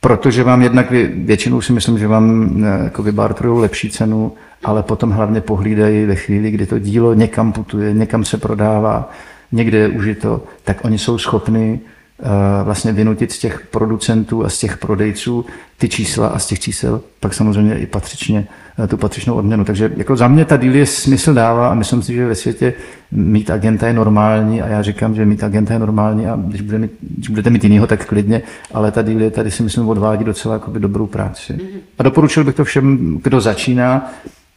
[0.00, 4.32] protože vám jednak většinou si myslím, že vám eh, jako vybartrují lepší cenu,
[4.64, 9.10] ale potom hlavně pohlídají ve chvíli, kdy to dílo někam putuje, někam se prodává,
[9.52, 11.80] někde je užito, tak oni jsou schopni
[12.22, 15.44] Eh, vlastně vynutit z těch producentů a z těch prodejců
[15.78, 18.46] ty čísla a z těch čísel pak samozřejmě i patřičně
[18.84, 19.64] eh, tu patřičnou odměnu.
[19.64, 22.74] Takže jako za mě ta díl je smysl dává a myslím si, že ve světě
[23.10, 26.78] mít agenta je normální a já říkám, že mít agenta je normální a když, bude
[26.78, 28.42] mít, když budete mít jinýho, tak klidně,
[28.74, 31.58] ale ta díl je tady si myslím odvádí docela jakoby dobrou práci.
[31.98, 34.10] A doporučil bych to všem, kdo začíná,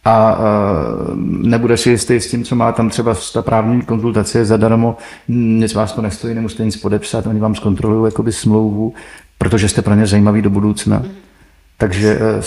[0.05, 0.37] a
[1.25, 4.97] nebude si jistý s tím, co má tam třeba ta právní konzultace zadarmo,
[5.27, 8.93] nic vás to nestojí, nemusíte nic podepsat, oni vám zkontrolují jakoby smlouvu,
[9.37, 11.03] protože jste pro ně zajímaví do budoucna.
[11.77, 12.41] Takže e,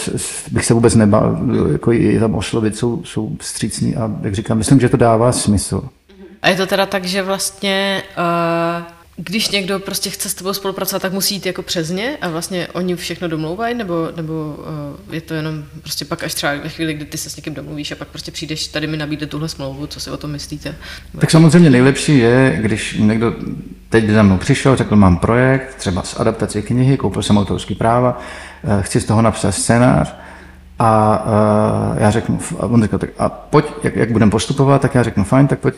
[0.50, 1.38] bych se vůbec nebál,
[1.72, 5.88] jako je tam oslovit, jsou, jsou vstřícní a jak říkám, myslím, že to dává smysl.
[6.42, 11.02] A je to teda tak, že vlastně uh když někdo prostě chce s tebou spolupracovat,
[11.02, 14.56] tak musí jít jako přes ně a vlastně oni všechno domlouvají, nebo, nebo
[15.08, 17.54] uh, je to jenom prostě pak až třeba ve chvíli, kdy ty se s někým
[17.54, 20.74] domluvíš a pak prostě přijdeš tady mi nabídne tuhle smlouvu, co si o tom myslíte?
[21.18, 23.34] Tak samozřejmě nejlepší je, když někdo
[23.88, 28.20] teď za mnou přišel, řekl, mám projekt, třeba s adaptací knihy, koupil jsem autorský práva,
[28.62, 30.14] uh, chci z toho napsat scénář,
[30.78, 34.94] a uh, já řeknu, a on řekl, tak a pojď, jak, jak budeme postupovat, tak
[34.94, 35.74] já řeknu, fajn, tak pojď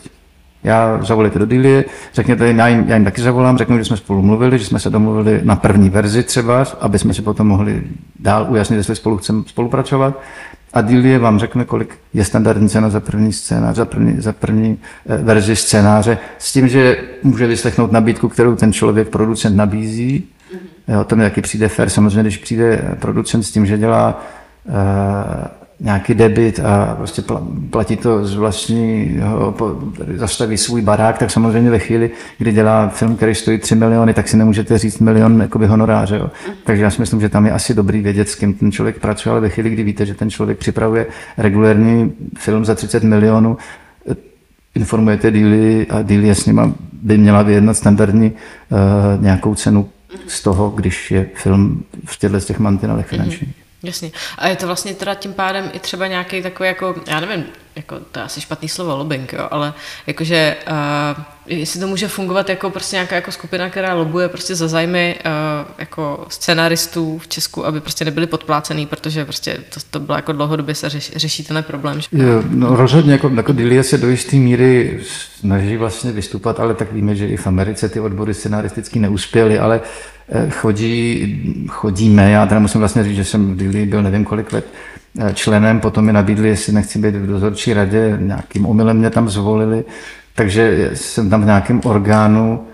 [0.63, 3.97] já zavolejte do Dilie, řekněte jim, já jim, já jim taky zavolám, řeknu, že jsme
[3.97, 7.83] spolu mluvili, že jsme se domluvili na první verzi třeba, aby jsme si potom mohli
[8.19, 10.19] dál ujasnit, jestli spolu chceme spolupracovat.
[10.73, 14.77] A Dilie vám řekne, kolik je standardní cena za první scénář, za první, za první
[15.09, 20.23] eh, verzi scénáře, s tím, že může vyslechnout nabídku, kterou ten člověk, producent nabízí.
[20.23, 20.93] Mm-hmm.
[20.93, 21.89] Jo, to mi taky přijde fair.
[21.89, 24.23] Samozřejmě, když přijde producent s tím, že dělá
[24.65, 24.73] uh,
[25.87, 27.23] nějaký debit a prostě
[27.69, 29.55] platí to z vlastního,
[30.15, 34.27] zastaví svůj barák, tak samozřejmě ve chvíli, kdy dělá film, který stojí 3 miliony, tak
[34.27, 36.17] si nemůžete říct milion jakoby honoráře.
[36.17, 36.29] Jo.
[36.63, 39.31] Takže já si myslím, že tam je asi dobrý vědět, s kým ten člověk pracuje,
[39.31, 41.07] ale ve chvíli, kdy víte, že ten člověk připravuje
[41.37, 43.57] regulární film za 30 milionů,
[44.75, 49.89] informujete díly a díly s nima by měla vyjednat standardní uh, nějakou cenu
[50.27, 53.66] z toho, když je film v těchto těch mantinelech finančních.
[53.87, 54.11] Jasně.
[54.37, 57.99] A je to vlastně teda tím pádem i třeba nějaký takový jako, já nevím, jako
[58.11, 59.73] to je asi špatný slovo, lobbying, jo, ale
[60.07, 60.55] jakože
[61.17, 65.15] uh, jestli to může fungovat jako prostě nějaká jako skupina, která lobuje prostě za zájmy
[65.25, 70.31] uh, jako scenaristů v Česku, aby prostě nebyli podplácený, protože prostě to, to bylo jako
[70.31, 72.01] dlouhodobě se řeš, řeší tenhle problém.
[72.11, 74.99] Jo, no rozhodně jako, jako Dilia se do jisté míry
[75.39, 79.81] snaží vlastně vystupat, ale tak víme, že i v Americe ty odbory scenaristicky neuspěly, ale
[80.49, 84.65] chodí, chodíme, já teda musím vlastně říct, že jsem v Dili byl nevím kolik let
[85.19, 89.29] eh, členem, potom mi nabídli, jestli nechci být v dozorčí radě, nějakým omylem mě tam
[89.29, 89.85] zvolili,
[90.35, 92.67] takže jsem tam v nějakém orgánu,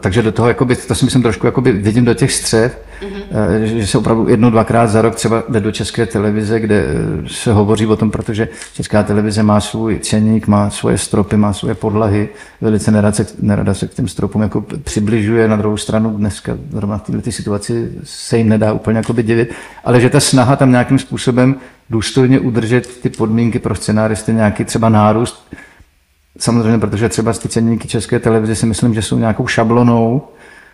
[0.00, 3.62] takže do toho, jakoby, to si myslím trošku, jakoby vidím do těch střev, mm-hmm.
[3.62, 7.52] že se opravdu jednou, dvakrát za rok třeba jde do české televize, kde eh, se
[7.52, 12.28] hovoří o tom, protože česká televize má svůj ceník, má svoje stropy, má svoje podlahy,
[12.60, 16.98] velice nerada se, nerada se k těm stropům jako přibližuje, na druhou stranu dneska zrovna
[16.98, 19.52] v této situaci se jim nedá úplně jakoby divit,
[19.84, 21.56] ale že ta snaha tam nějakým způsobem
[21.90, 25.48] důstojně udržet ty podmínky pro scenáristy, nějaký třeba nárůst,
[26.38, 30.22] Samozřejmě, protože třeba ty ceníky české televize si myslím, že jsou nějakou šablonou,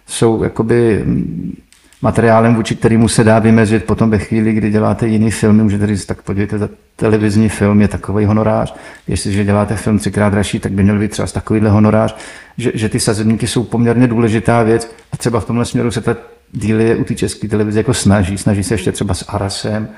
[0.07, 1.57] jsou jakoby mm,
[2.03, 6.07] materiálem, vůči kterému se dá vymezit potom ve chvíli, kdy děláte jiný filmy, můžete říct,
[6.07, 8.75] tak podívejte, za televizní film je takový honorář,
[9.09, 12.17] jestliže děláte film třikrát dražší, tak by měl být třeba takovýhle honorář,
[12.59, 16.17] že, že ty sazebníky jsou poměrně důležitá věc a třeba v tomhle směru se ta
[16.53, 19.89] díly u té české televize jako snaží, snaží se ještě třeba s Arasem,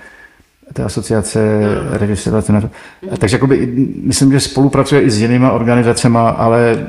[0.73, 1.41] té asociace
[1.91, 2.43] režisérů.
[3.19, 6.87] Takže jakoby, myslím, že spolupracuje i s jinými organizacemi, ale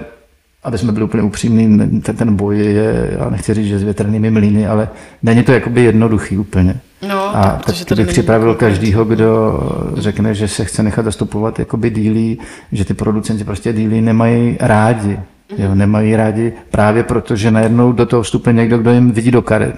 [0.64, 4.32] aby jsme byli úplně upřímní, ten, ten boj je, já nechci říct, že s větrnými
[4.32, 4.90] mlýny, ale
[5.24, 6.80] není to jakoby jednoduchý úplně.
[7.08, 9.60] No, a tak, tak bych připravil každýho, kdo
[9.98, 12.40] řekne, že se chce nechat zastupovat jakoby dílí,
[12.72, 15.20] že ty producenti prostě dílí nemají rádi.
[15.58, 19.42] Jo, nemají rádi právě proto, že najednou do toho vstupuje někdo, kdo jim vidí do
[19.42, 19.76] karet.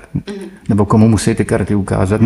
[0.69, 2.21] Nebo komu musí ty karty ukázat.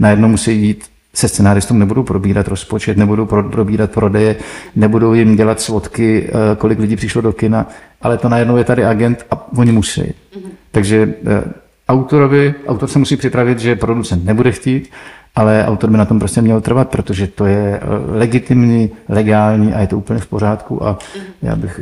[0.00, 0.84] Najednou musí jít
[1.14, 4.36] se scenáristům nebudou probírat rozpočet, nebudou pro, probírat prodeje,
[4.76, 7.68] nebudou jim dělat svodky, eh, kolik lidí přišlo do kina,
[8.02, 10.00] ale to najednou je tady agent a oni musí.
[10.02, 10.50] Mm-hmm.
[10.70, 11.42] Takže eh,
[11.88, 14.90] autorovi, autor se musí připravit, že producent nebude chtít,
[15.34, 19.80] ale autor by na tom prostě měl trvat, protože to je eh, legitimní, legální a
[19.80, 21.24] je to úplně v pořádku a mhm.
[21.42, 21.80] já bych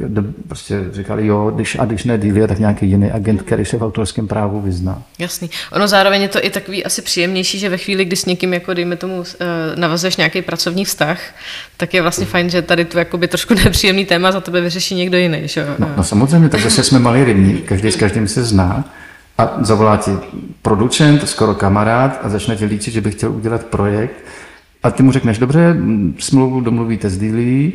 [0.49, 3.83] prostě říkal, jo, když, a když ne Dilia, tak nějaký jiný agent, který se v
[3.83, 5.03] autorském právu vyzná.
[5.19, 5.51] Jasný.
[5.73, 8.75] Ono zároveň je to i takový asi příjemnější, že ve chvíli, kdy s někým, jako
[8.75, 9.47] dejme tomu, eh,
[9.77, 11.21] navazuješ nějaký pracovní vztah,
[11.77, 15.19] tak je vlastně fajn, že tady to jakoby trošku nepříjemný téma za tebe vyřeší někdo
[15.19, 15.41] jiný.
[15.45, 15.67] Že?
[15.79, 18.85] No, no samozřejmě, tak zase jsme malý rybník, každý s každým se zná
[19.41, 20.13] a zavolá ti
[20.63, 24.15] producent, skoro kamarád a začne ti líčit, že by chtěl udělat projekt.
[24.83, 25.77] A ty mu řekneš, dobře,
[26.19, 27.73] smlouvu domluvíte s dílí,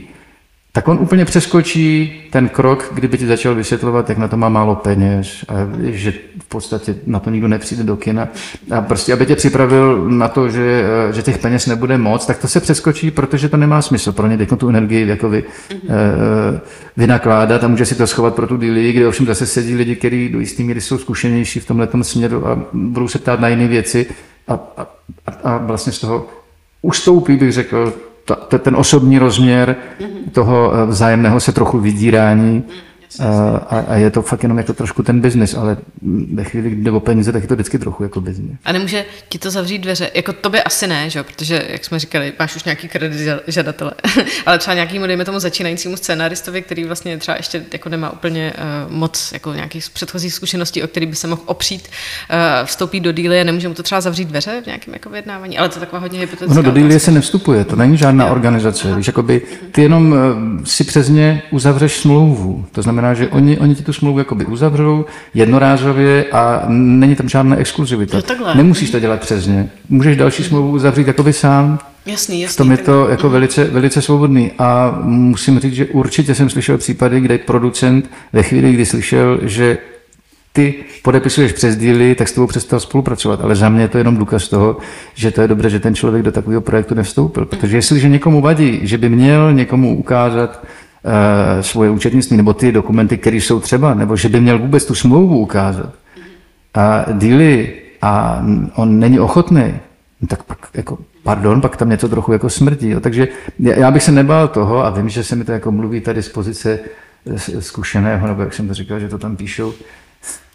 [0.76, 4.76] tak on úplně přeskočí ten krok, kdyby ti začal vysvětlovat, jak na to má málo
[4.76, 5.53] peněz a
[5.84, 8.28] že v podstatě na to nikdo nepřijde do kina.
[8.71, 12.47] A prostě, aby tě připravil na to, že, že těch peněz nebude moc, tak to
[12.47, 16.59] se přeskočí, protože to nemá smysl pro ně tu energii jako vy, mm-hmm.
[16.97, 20.30] vynakládat a může si to schovat pro tu díly, kde ovšem zase sedí lidi, kteří
[20.30, 24.05] do jistý míry jsou zkušenější v tomhle směru a budou se ptát na jiné věci
[24.47, 24.88] a, a,
[25.43, 26.28] a vlastně z toho
[26.82, 27.93] ustoupí, bych řekl,
[28.26, 29.76] ta, ten osobní rozměr
[30.32, 32.63] toho eh, vzájemného se trochu vydírání
[33.20, 35.78] a, a je to fakt jenom jako trošku ten biznis, ale
[36.34, 38.51] ve chvíli, kdy jde o peníze, tak je to vždycky trochu jako biznis.
[38.66, 40.11] A nemůže ti to zavřít dveře?
[40.13, 41.24] Jako to by asi ne, že?
[41.24, 43.91] protože, jak jsme říkali, máš už nějaký kredit žadatele,
[44.45, 48.53] ale třeba nějakýmu, dejme tomu začínajícímu scénaristovi, který vlastně třeba ještě jako nemá úplně
[48.88, 51.88] uh, moc jako nějakých předchozích zkušeností, o který by se mohl opřít,
[52.30, 55.57] uh, vstoupí do díly a nemůže mu to třeba zavřít dveře v nějakém jako vyjednávání,
[55.57, 56.51] ale to je taková hodně hypotetická.
[56.59, 58.95] Ono do díly se nevstupuje, to není žádná organizace.
[58.95, 59.41] Víš, jakoby,
[59.72, 62.66] ty jenom uh, si přes ně uzavřeš smlouvu.
[62.72, 67.56] To znamená, že oni, oni ti tu smlouvu jakoby uzavřou jednorázově a není tam žádná
[67.56, 68.18] exkluzivita.
[68.56, 69.70] Nemusíš to dělat přes ně.
[69.89, 71.80] Můžeš další smlouvu uzavřít jakoby sám.
[72.06, 72.53] Jasný, jasný.
[72.53, 74.51] V tom je to jako velice, velice svobodný.
[74.60, 79.78] A musím říct, že určitě jsem slyšel případy, kde producent ve chvíli, kdy slyšel, že
[80.53, 83.41] ty podepisuješ přes díly, tak s tebou přestal spolupracovat.
[83.41, 84.78] Ale za mě je to jenom důkaz toho,
[85.14, 87.45] že to je dobře, že ten člověk do takového projektu nevstoupil.
[87.45, 90.66] Protože jestliže někomu vadí, že by měl někomu ukázat
[91.62, 95.39] svoje účetnictví nebo ty dokumenty, které jsou třeba, nebo že by měl vůbec tu smlouvu
[95.39, 95.93] ukázat,
[96.74, 98.45] a díly a
[98.76, 99.74] on není ochotný,
[100.22, 102.89] no tak pak jako, pardon, pak tam něco trochu jako smrdí.
[102.89, 102.99] Jo.
[102.99, 103.28] Takže
[103.60, 106.30] já bych se nebál toho a vím, že se mi to jako mluví tady z
[106.30, 106.80] pozice
[107.60, 109.74] zkušeného, nebo jak jsem to říkal, že to tam píšou,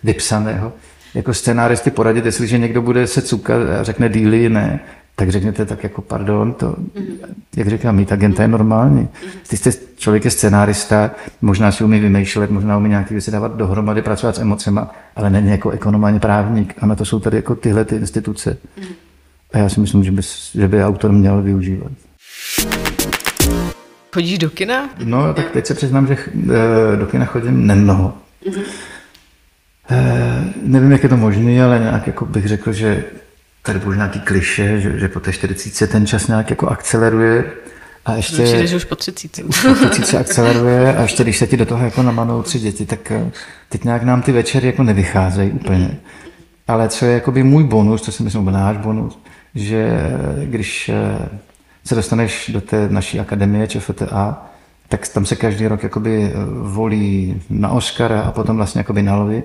[0.05, 0.73] vypsaného.
[1.15, 4.81] Jako scénáristy poradit, jestliže někdo bude se cukat a řekne díly, ne,
[5.21, 6.77] tak řekněte tak jako pardon, to,
[7.57, 9.09] jak říkám, mít agenta je normální.
[9.49, 11.11] Ty jste člověk je scénárista,
[11.43, 15.51] možná si umí vymýšlet, možná umí nějaké věci dávat dohromady, pracovat s emocema, ale není
[15.51, 16.75] jako ekonom ani právník.
[16.79, 18.57] A na to jsou tady jako tyhle ty instituce.
[19.53, 20.23] A já si myslím, že by,
[20.55, 21.93] že by autor měl využívat.
[24.13, 24.89] Chodíš do kina?
[25.05, 28.15] No, tak teď se přiznám, že eh, do kina chodím nemnoho.
[28.47, 28.65] Mm-hmm.
[30.63, 33.05] nevím, jak je to možné, ale nějak jako bych řekl, že
[33.63, 37.45] tady možná nějaký kliše, že, že po té 40 ten čas nějak jako akceleruje.
[38.05, 39.41] A ještě, Určitě, že už po 30.
[39.81, 43.11] po 30 akceleruje a ještě když se ti do toho jako namanou tři děti, tak
[43.11, 43.31] eh,
[43.69, 45.99] teď nějak nám ty večery jako nevycházejí úplně.
[46.69, 49.19] Ale co je jakoby můj bonus, to si myslím, že náš bonus,
[49.55, 51.29] že eh, když eh,
[51.85, 54.47] se dostaneš do té naší akademie ČFTA,
[54.89, 56.33] tak tam se každý rok jakoby
[56.63, 59.43] volí na Oscara a potom vlastně jakoby na Lovi,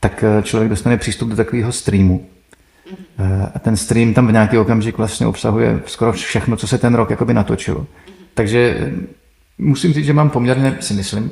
[0.00, 2.26] tak člověk dostane přístup do takového streamu,
[3.54, 7.10] a ten stream tam v nějaký okamžik vlastně obsahuje skoro všechno, co se ten rok
[7.10, 7.86] jakoby natočilo.
[8.34, 8.92] Takže eh,
[9.58, 11.30] musím říct, že mám poměrně, si myslím,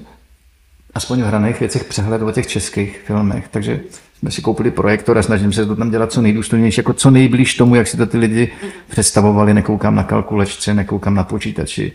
[0.94, 3.80] aspoň v hraných věcech přehled o těch českých filmech, takže
[4.18, 7.54] jsme si koupili projektor a snažím se to tam dělat co nejdůstojnější, jako co nejblíž
[7.54, 8.52] tomu, jak si to ty lidi
[8.88, 11.92] představovali, nekoukám na kalkulačce, nekoukám na počítači.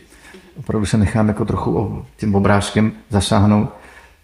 [0.57, 3.69] Opravdu se nechám jako trochu tím obrázkem zasáhnout.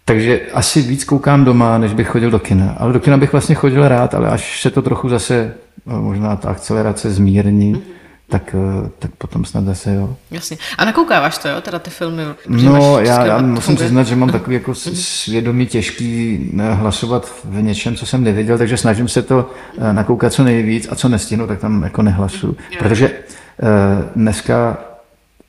[0.04, 2.74] Takže asi víc koukám doma, než bych chodil do kina.
[2.78, 5.54] Ale do kina bych vlastně chodil rád, ale až se to trochu zase,
[5.86, 7.80] no, možná ta akcelerace zmírní, mm-hmm.
[8.28, 10.16] tak, eh, tak potom snad zase jo.
[10.30, 10.56] Jasně.
[10.78, 12.22] A nakoukáváš to, jo, teda ty filmy?
[12.48, 14.94] No, já, já musím přiznat, že mám takový jako mhm.
[14.94, 20.32] svědomí těžký eh, hlasovat v něčem, co jsem nevěděl, takže snažím se to eh, nakoukat
[20.32, 22.56] co nejvíc a co nestihnu, tak tam jako nehlasu.
[22.78, 23.10] Protože
[24.16, 24.78] dneska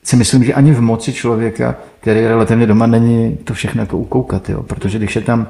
[0.03, 4.49] si myslím, že ani v moci člověka, který relativně doma, není to všechno jako ukoukat,
[4.49, 4.63] jo?
[4.63, 5.47] protože když je tam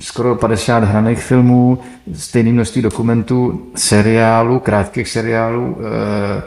[0.00, 1.78] skoro 50 hraných filmů,
[2.14, 5.76] stejné množství dokumentů, seriálů, krátkých seriálů,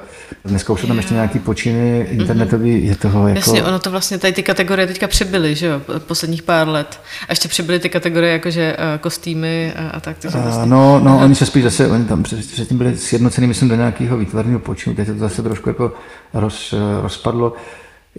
[0.02, 0.16] e,
[0.46, 3.40] Dneska už jsou tam ještě nějaký počiny internetový, je toho jako...
[3.40, 7.00] Jasně, ono to vlastně tady ty kategorie teďka přibyly, že jo, posledních pár let.
[7.28, 10.18] A ještě přibyly ty kategorie jakože uh, kostýmy a, a tak.
[10.20, 10.66] Takže vlastně...
[10.66, 14.60] No, no, oni se spíš zase, oni tam předtím byli sjednoceni, myslím, do nějakého výtvarného
[14.60, 15.94] počinu, teď se to zase trošku jako
[16.34, 17.54] roz, eh, rozpadlo.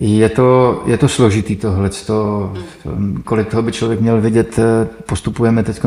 [0.01, 2.53] Je to, je to složitý tohle, to,
[3.25, 4.59] kolik toho by člověk měl vidět.
[5.07, 5.81] Postupujeme teď,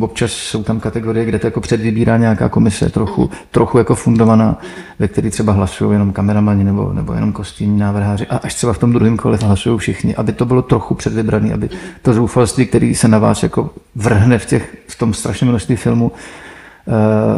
[0.00, 4.58] občas jsou tam kategorie, kde to jako předvybírá nějaká komise, trochu, trochu jako fundovaná,
[4.98, 8.26] ve které třeba hlasují jenom kameramani nebo, nebo jenom kostýmní návrháři.
[8.26, 11.68] A až třeba v tom druhém kole hlasují všichni, aby to bylo trochu předvybrané, aby
[12.02, 16.12] to zoufalství, který se na vás jako vrhne v, těch, v tom strašném množství filmů,
[16.14, 16.51] eh,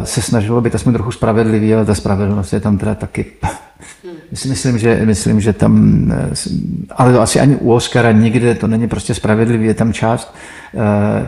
[0.03, 3.25] se snažilo být aspoň trochu spravedlivý, ale ta spravedlnost je tam teda taky
[4.31, 6.29] Myslím, že, myslím, že tam, eh,
[6.95, 10.35] ale to asi ani u Oscara nikde to není prostě spravedlivý, je tam část,
[10.73, 11.27] eh,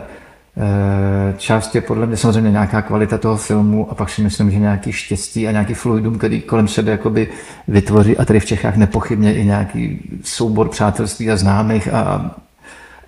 [0.56, 4.58] eh, část je podle mě samozřejmě nějaká kvalita toho filmu a pak si myslím, že
[4.58, 7.28] nějaký štěstí a nějaký fluidum, který kolem sebe jakoby
[7.68, 12.34] vytvoří a tady v Čechách nepochybně i nějaký soubor přátelství a známých a,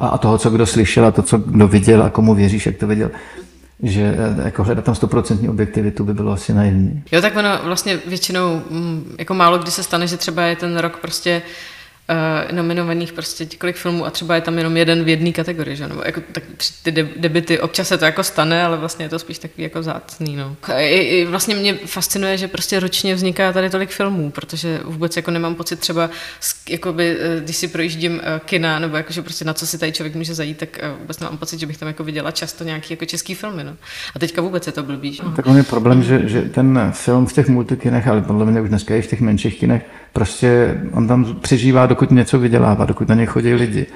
[0.00, 2.86] a toho, co kdo slyšel a to, co kdo viděl a komu věříš, jak to
[2.86, 3.10] viděl
[3.82, 7.02] že eh, jako hledat tam stoprocentní objektivitu by bylo asi naivní.
[7.12, 10.78] Jo, tak ono vlastně většinou, mm, jako málo kdy se stane, že třeba je ten
[10.78, 11.42] rok prostě
[12.10, 15.88] uh, nominovaných prostě kolik filmů a třeba je tam jenom jeden v jedné kategorii, že?
[15.88, 16.44] Nebo jako tak
[16.82, 20.36] ty debity, občas se to jako stane, ale vlastně je to spíš takový jako zácný,
[20.36, 20.56] no.
[20.78, 25.30] I, i vlastně mě fascinuje, že prostě ročně vzniká tady tolik filmů, protože vůbec jako
[25.30, 26.10] nemám pocit třeba,
[26.68, 29.92] jakoby, eh, když si projíždím eh, kina, nebo jako, že prostě na co si tady
[29.92, 33.04] člověk může zajít, tak vůbec nemám pocit, že bych tam jako viděla často nějaký jako
[33.04, 33.76] český filmy, no.
[34.14, 35.22] A teďka vůbec je to blbý, že?
[35.36, 38.68] Tak on je problém, že, že ten film v těch multikinech, ale podle mě už
[38.68, 39.82] dneska i v těch menších kinech,
[40.12, 43.86] prostě on tam přežívá, dokud něco vydělává, dokud na ně chodí lidi.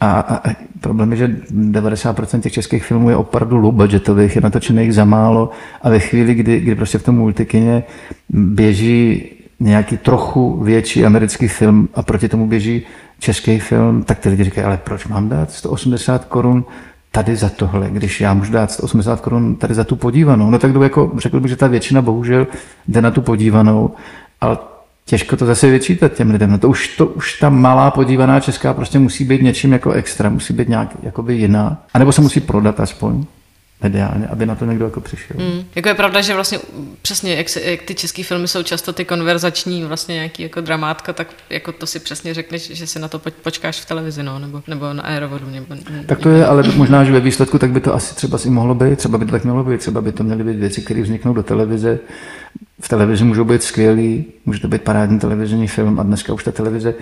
[0.00, 4.42] A, a, a problém je, že 90% těch českých filmů je opravdu low budgetových, je
[4.42, 5.50] natočených za málo
[5.82, 7.82] a ve chvíli, kdy, kdy prostě v tom multikině
[8.28, 9.30] běží
[9.60, 12.82] nějaký trochu větší americký film a proti tomu běží
[13.18, 16.64] český film, tak ty lidi říkají, ale proč mám dát 180 korun
[17.10, 20.50] tady za tohle, když já můžu dát 180 korun tady za tu podívanou.
[20.50, 22.46] No tak jako, řekl bych, že ta většina bohužel
[22.88, 23.90] jde na tu podívanou,
[24.40, 24.58] ale
[25.08, 26.50] těžko to zase vyčítat těm lidem.
[26.50, 30.28] No to už, to už ta malá podívaná česká prostě musí být něčím jako extra,
[30.28, 31.82] musí být nějak jakoby jiná.
[31.94, 33.24] A nebo se musí prodat aspoň
[33.82, 35.36] mediálně, aby na to někdo jako přišel.
[35.38, 35.64] Mm.
[35.74, 36.58] Jako je pravda, že vlastně
[37.02, 41.12] přesně, jak, se, jak ty české filmy jsou často ty konverzační, vlastně nějaký jako dramátka,
[41.12, 44.62] tak jako to si přesně řekneš, že si na to počkáš v televizi, no, nebo,
[44.66, 45.46] nebo na aerovodu.
[45.50, 45.66] Nebo,
[46.06, 48.74] tak to je, ale možná, že ve výsledku tak by to asi třeba si mohlo
[48.74, 51.32] být, třeba by to tak mělo být, třeba by to měly být věci, které vzniknou
[51.32, 51.98] do televize,
[52.80, 56.52] v televizi můžou být skvělý, může to být parádní televizní film a dneska už ta
[56.52, 56.94] televize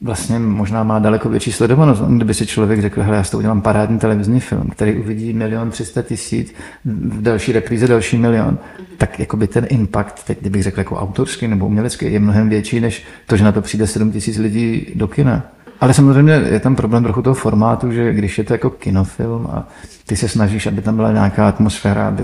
[0.00, 2.02] vlastně možná má daleko větší sledovanost.
[2.02, 5.70] Kdyby si člověk řekl, hele, já s to udělám parádní televizní film, který uvidí milion
[5.70, 8.58] třista tisíc, v další repríze další milion,
[8.98, 12.80] tak jako by ten impact, teď kdybych řekl jako autorský nebo umělecký, je mnohem větší,
[12.80, 15.42] než to, že na to přijde 7 tisíc lidí do kina.
[15.80, 19.68] Ale samozřejmě je tam problém trochu toho formátu, že když je to jako kinofilm a
[20.06, 22.22] ty se snažíš, aby tam byla nějaká atmosféra, aby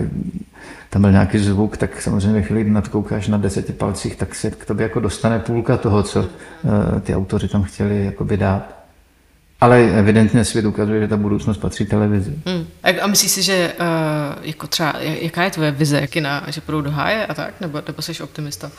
[0.96, 4.16] tam byl nějaký zvuk, tak samozřejmě ve chvíli, kdy na to koukáš na deseti palcích,
[4.16, 6.28] tak se k tobě jako dostane půlka toho, co uh,
[7.00, 8.76] ty autoři tam chtěli jakoby dát.
[9.60, 12.32] Ale evidentně svět ukazuje, že ta budoucnost patří televizi.
[12.46, 12.66] Hmm.
[13.02, 16.90] A myslíš si, že uh, jako třeba, jaká je tvoje vize kina, že půjdou do
[16.90, 18.70] háje a tak, nebo, nebo jsi optimista?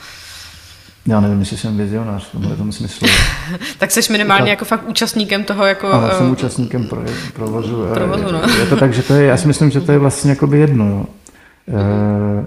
[1.08, 3.08] Já nevím, jestli jsem vizionář v tomhle tom smyslu.
[3.78, 5.92] tak jsi minimálně tak, jako fakt účastníkem toho jako...
[5.92, 7.02] Ano, jsem účastníkem pro,
[7.34, 7.86] provozu.
[7.94, 8.42] provozu no.
[8.48, 10.60] je, je, to tak, že to je, já si myslím, že to je vlastně jakoby
[10.60, 10.86] jedno.
[10.86, 11.06] Jo.
[11.68, 12.46] Uh,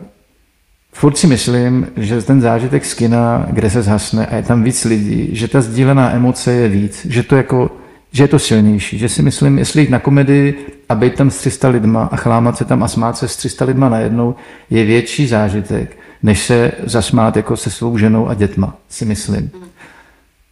[0.93, 4.85] furt si myslím, že ten zážitek z kina, kde se zhasne a je tam víc
[4.85, 7.71] lidí, že ta sdílená emoce je víc, že to jako
[8.13, 11.39] že je to silnější, že si myslím, jestli jít na komedii a být tam s
[11.39, 14.35] 300 lidma a chlámat se tam a smát se s 300 lidma najednou
[14.71, 19.51] je větší zážitek, než se zasmát jako se svou ženou a dětma, si myslím.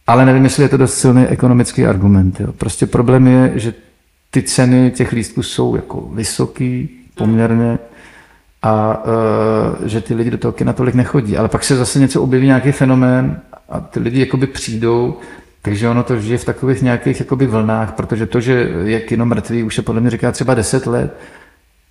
[0.07, 2.39] Ale nevím, jestli je to dost silný ekonomický argument.
[2.39, 2.51] Jo.
[2.51, 3.73] Prostě problém je, že
[4.31, 7.79] ty ceny těch lístků jsou jako vysoký poměrně
[8.61, 11.37] a uh, že ty lidi do toho kina tolik nechodí.
[11.37, 15.17] Ale pak se zase něco objeví, nějaký fenomén a ty lidi jakoby přijdou,
[15.61, 19.63] takže ono to žije v takových nějakých jakoby vlnách, protože to, že je kino mrtvý,
[19.63, 21.17] už se podle mě říká třeba 10 let,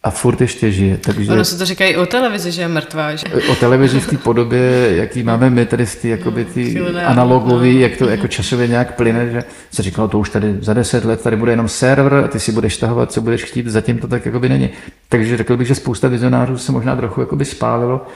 [0.09, 0.97] a furt ještě žije.
[0.97, 1.33] Takže...
[1.33, 3.17] Ono se to říká i o televizi, že je mrtvá.
[3.17, 3.27] Že?
[3.51, 7.81] O televizi v té podobě, jaký máme my tady v té jakoby tý analogový, no.
[7.81, 11.23] jak to jako časově nějak plyne, že se říkalo, to už tady za deset let
[11.23, 14.27] tady bude jenom server a ty si budeš tahovat, co budeš chtít, zatím to tak
[14.27, 14.71] jakoby není.
[15.09, 18.07] Takže řekl bych, že spousta vizionářů se možná trochu jakoby spálilo.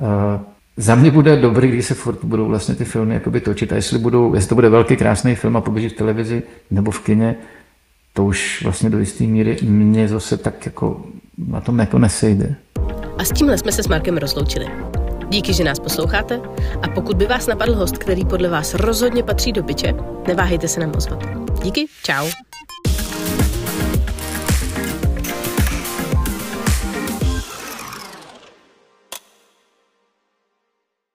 [0.00, 0.08] Uh,
[0.76, 3.98] za mě bude dobrý, když se furt budou vlastně ty filmy jakoby točit a jestli,
[3.98, 7.36] budou, jestli to bude velký krásný film a poběží v televizi nebo v kině,
[8.12, 11.04] to už vlastně do jisté míry mě zase tak jako
[11.38, 12.54] na tom jako nesejde.
[13.18, 14.66] A s tímhle jsme se s Markem rozloučili.
[15.28, 16.40] Díky, že nás posloucháte
[16.82, 19.94] a pokud by vás napadl host, který podle vás rozhodně patří do byče,
[20.28, 21.24] neváhejte se nám ozvat.
[21.62, 22.26] Díky, čau.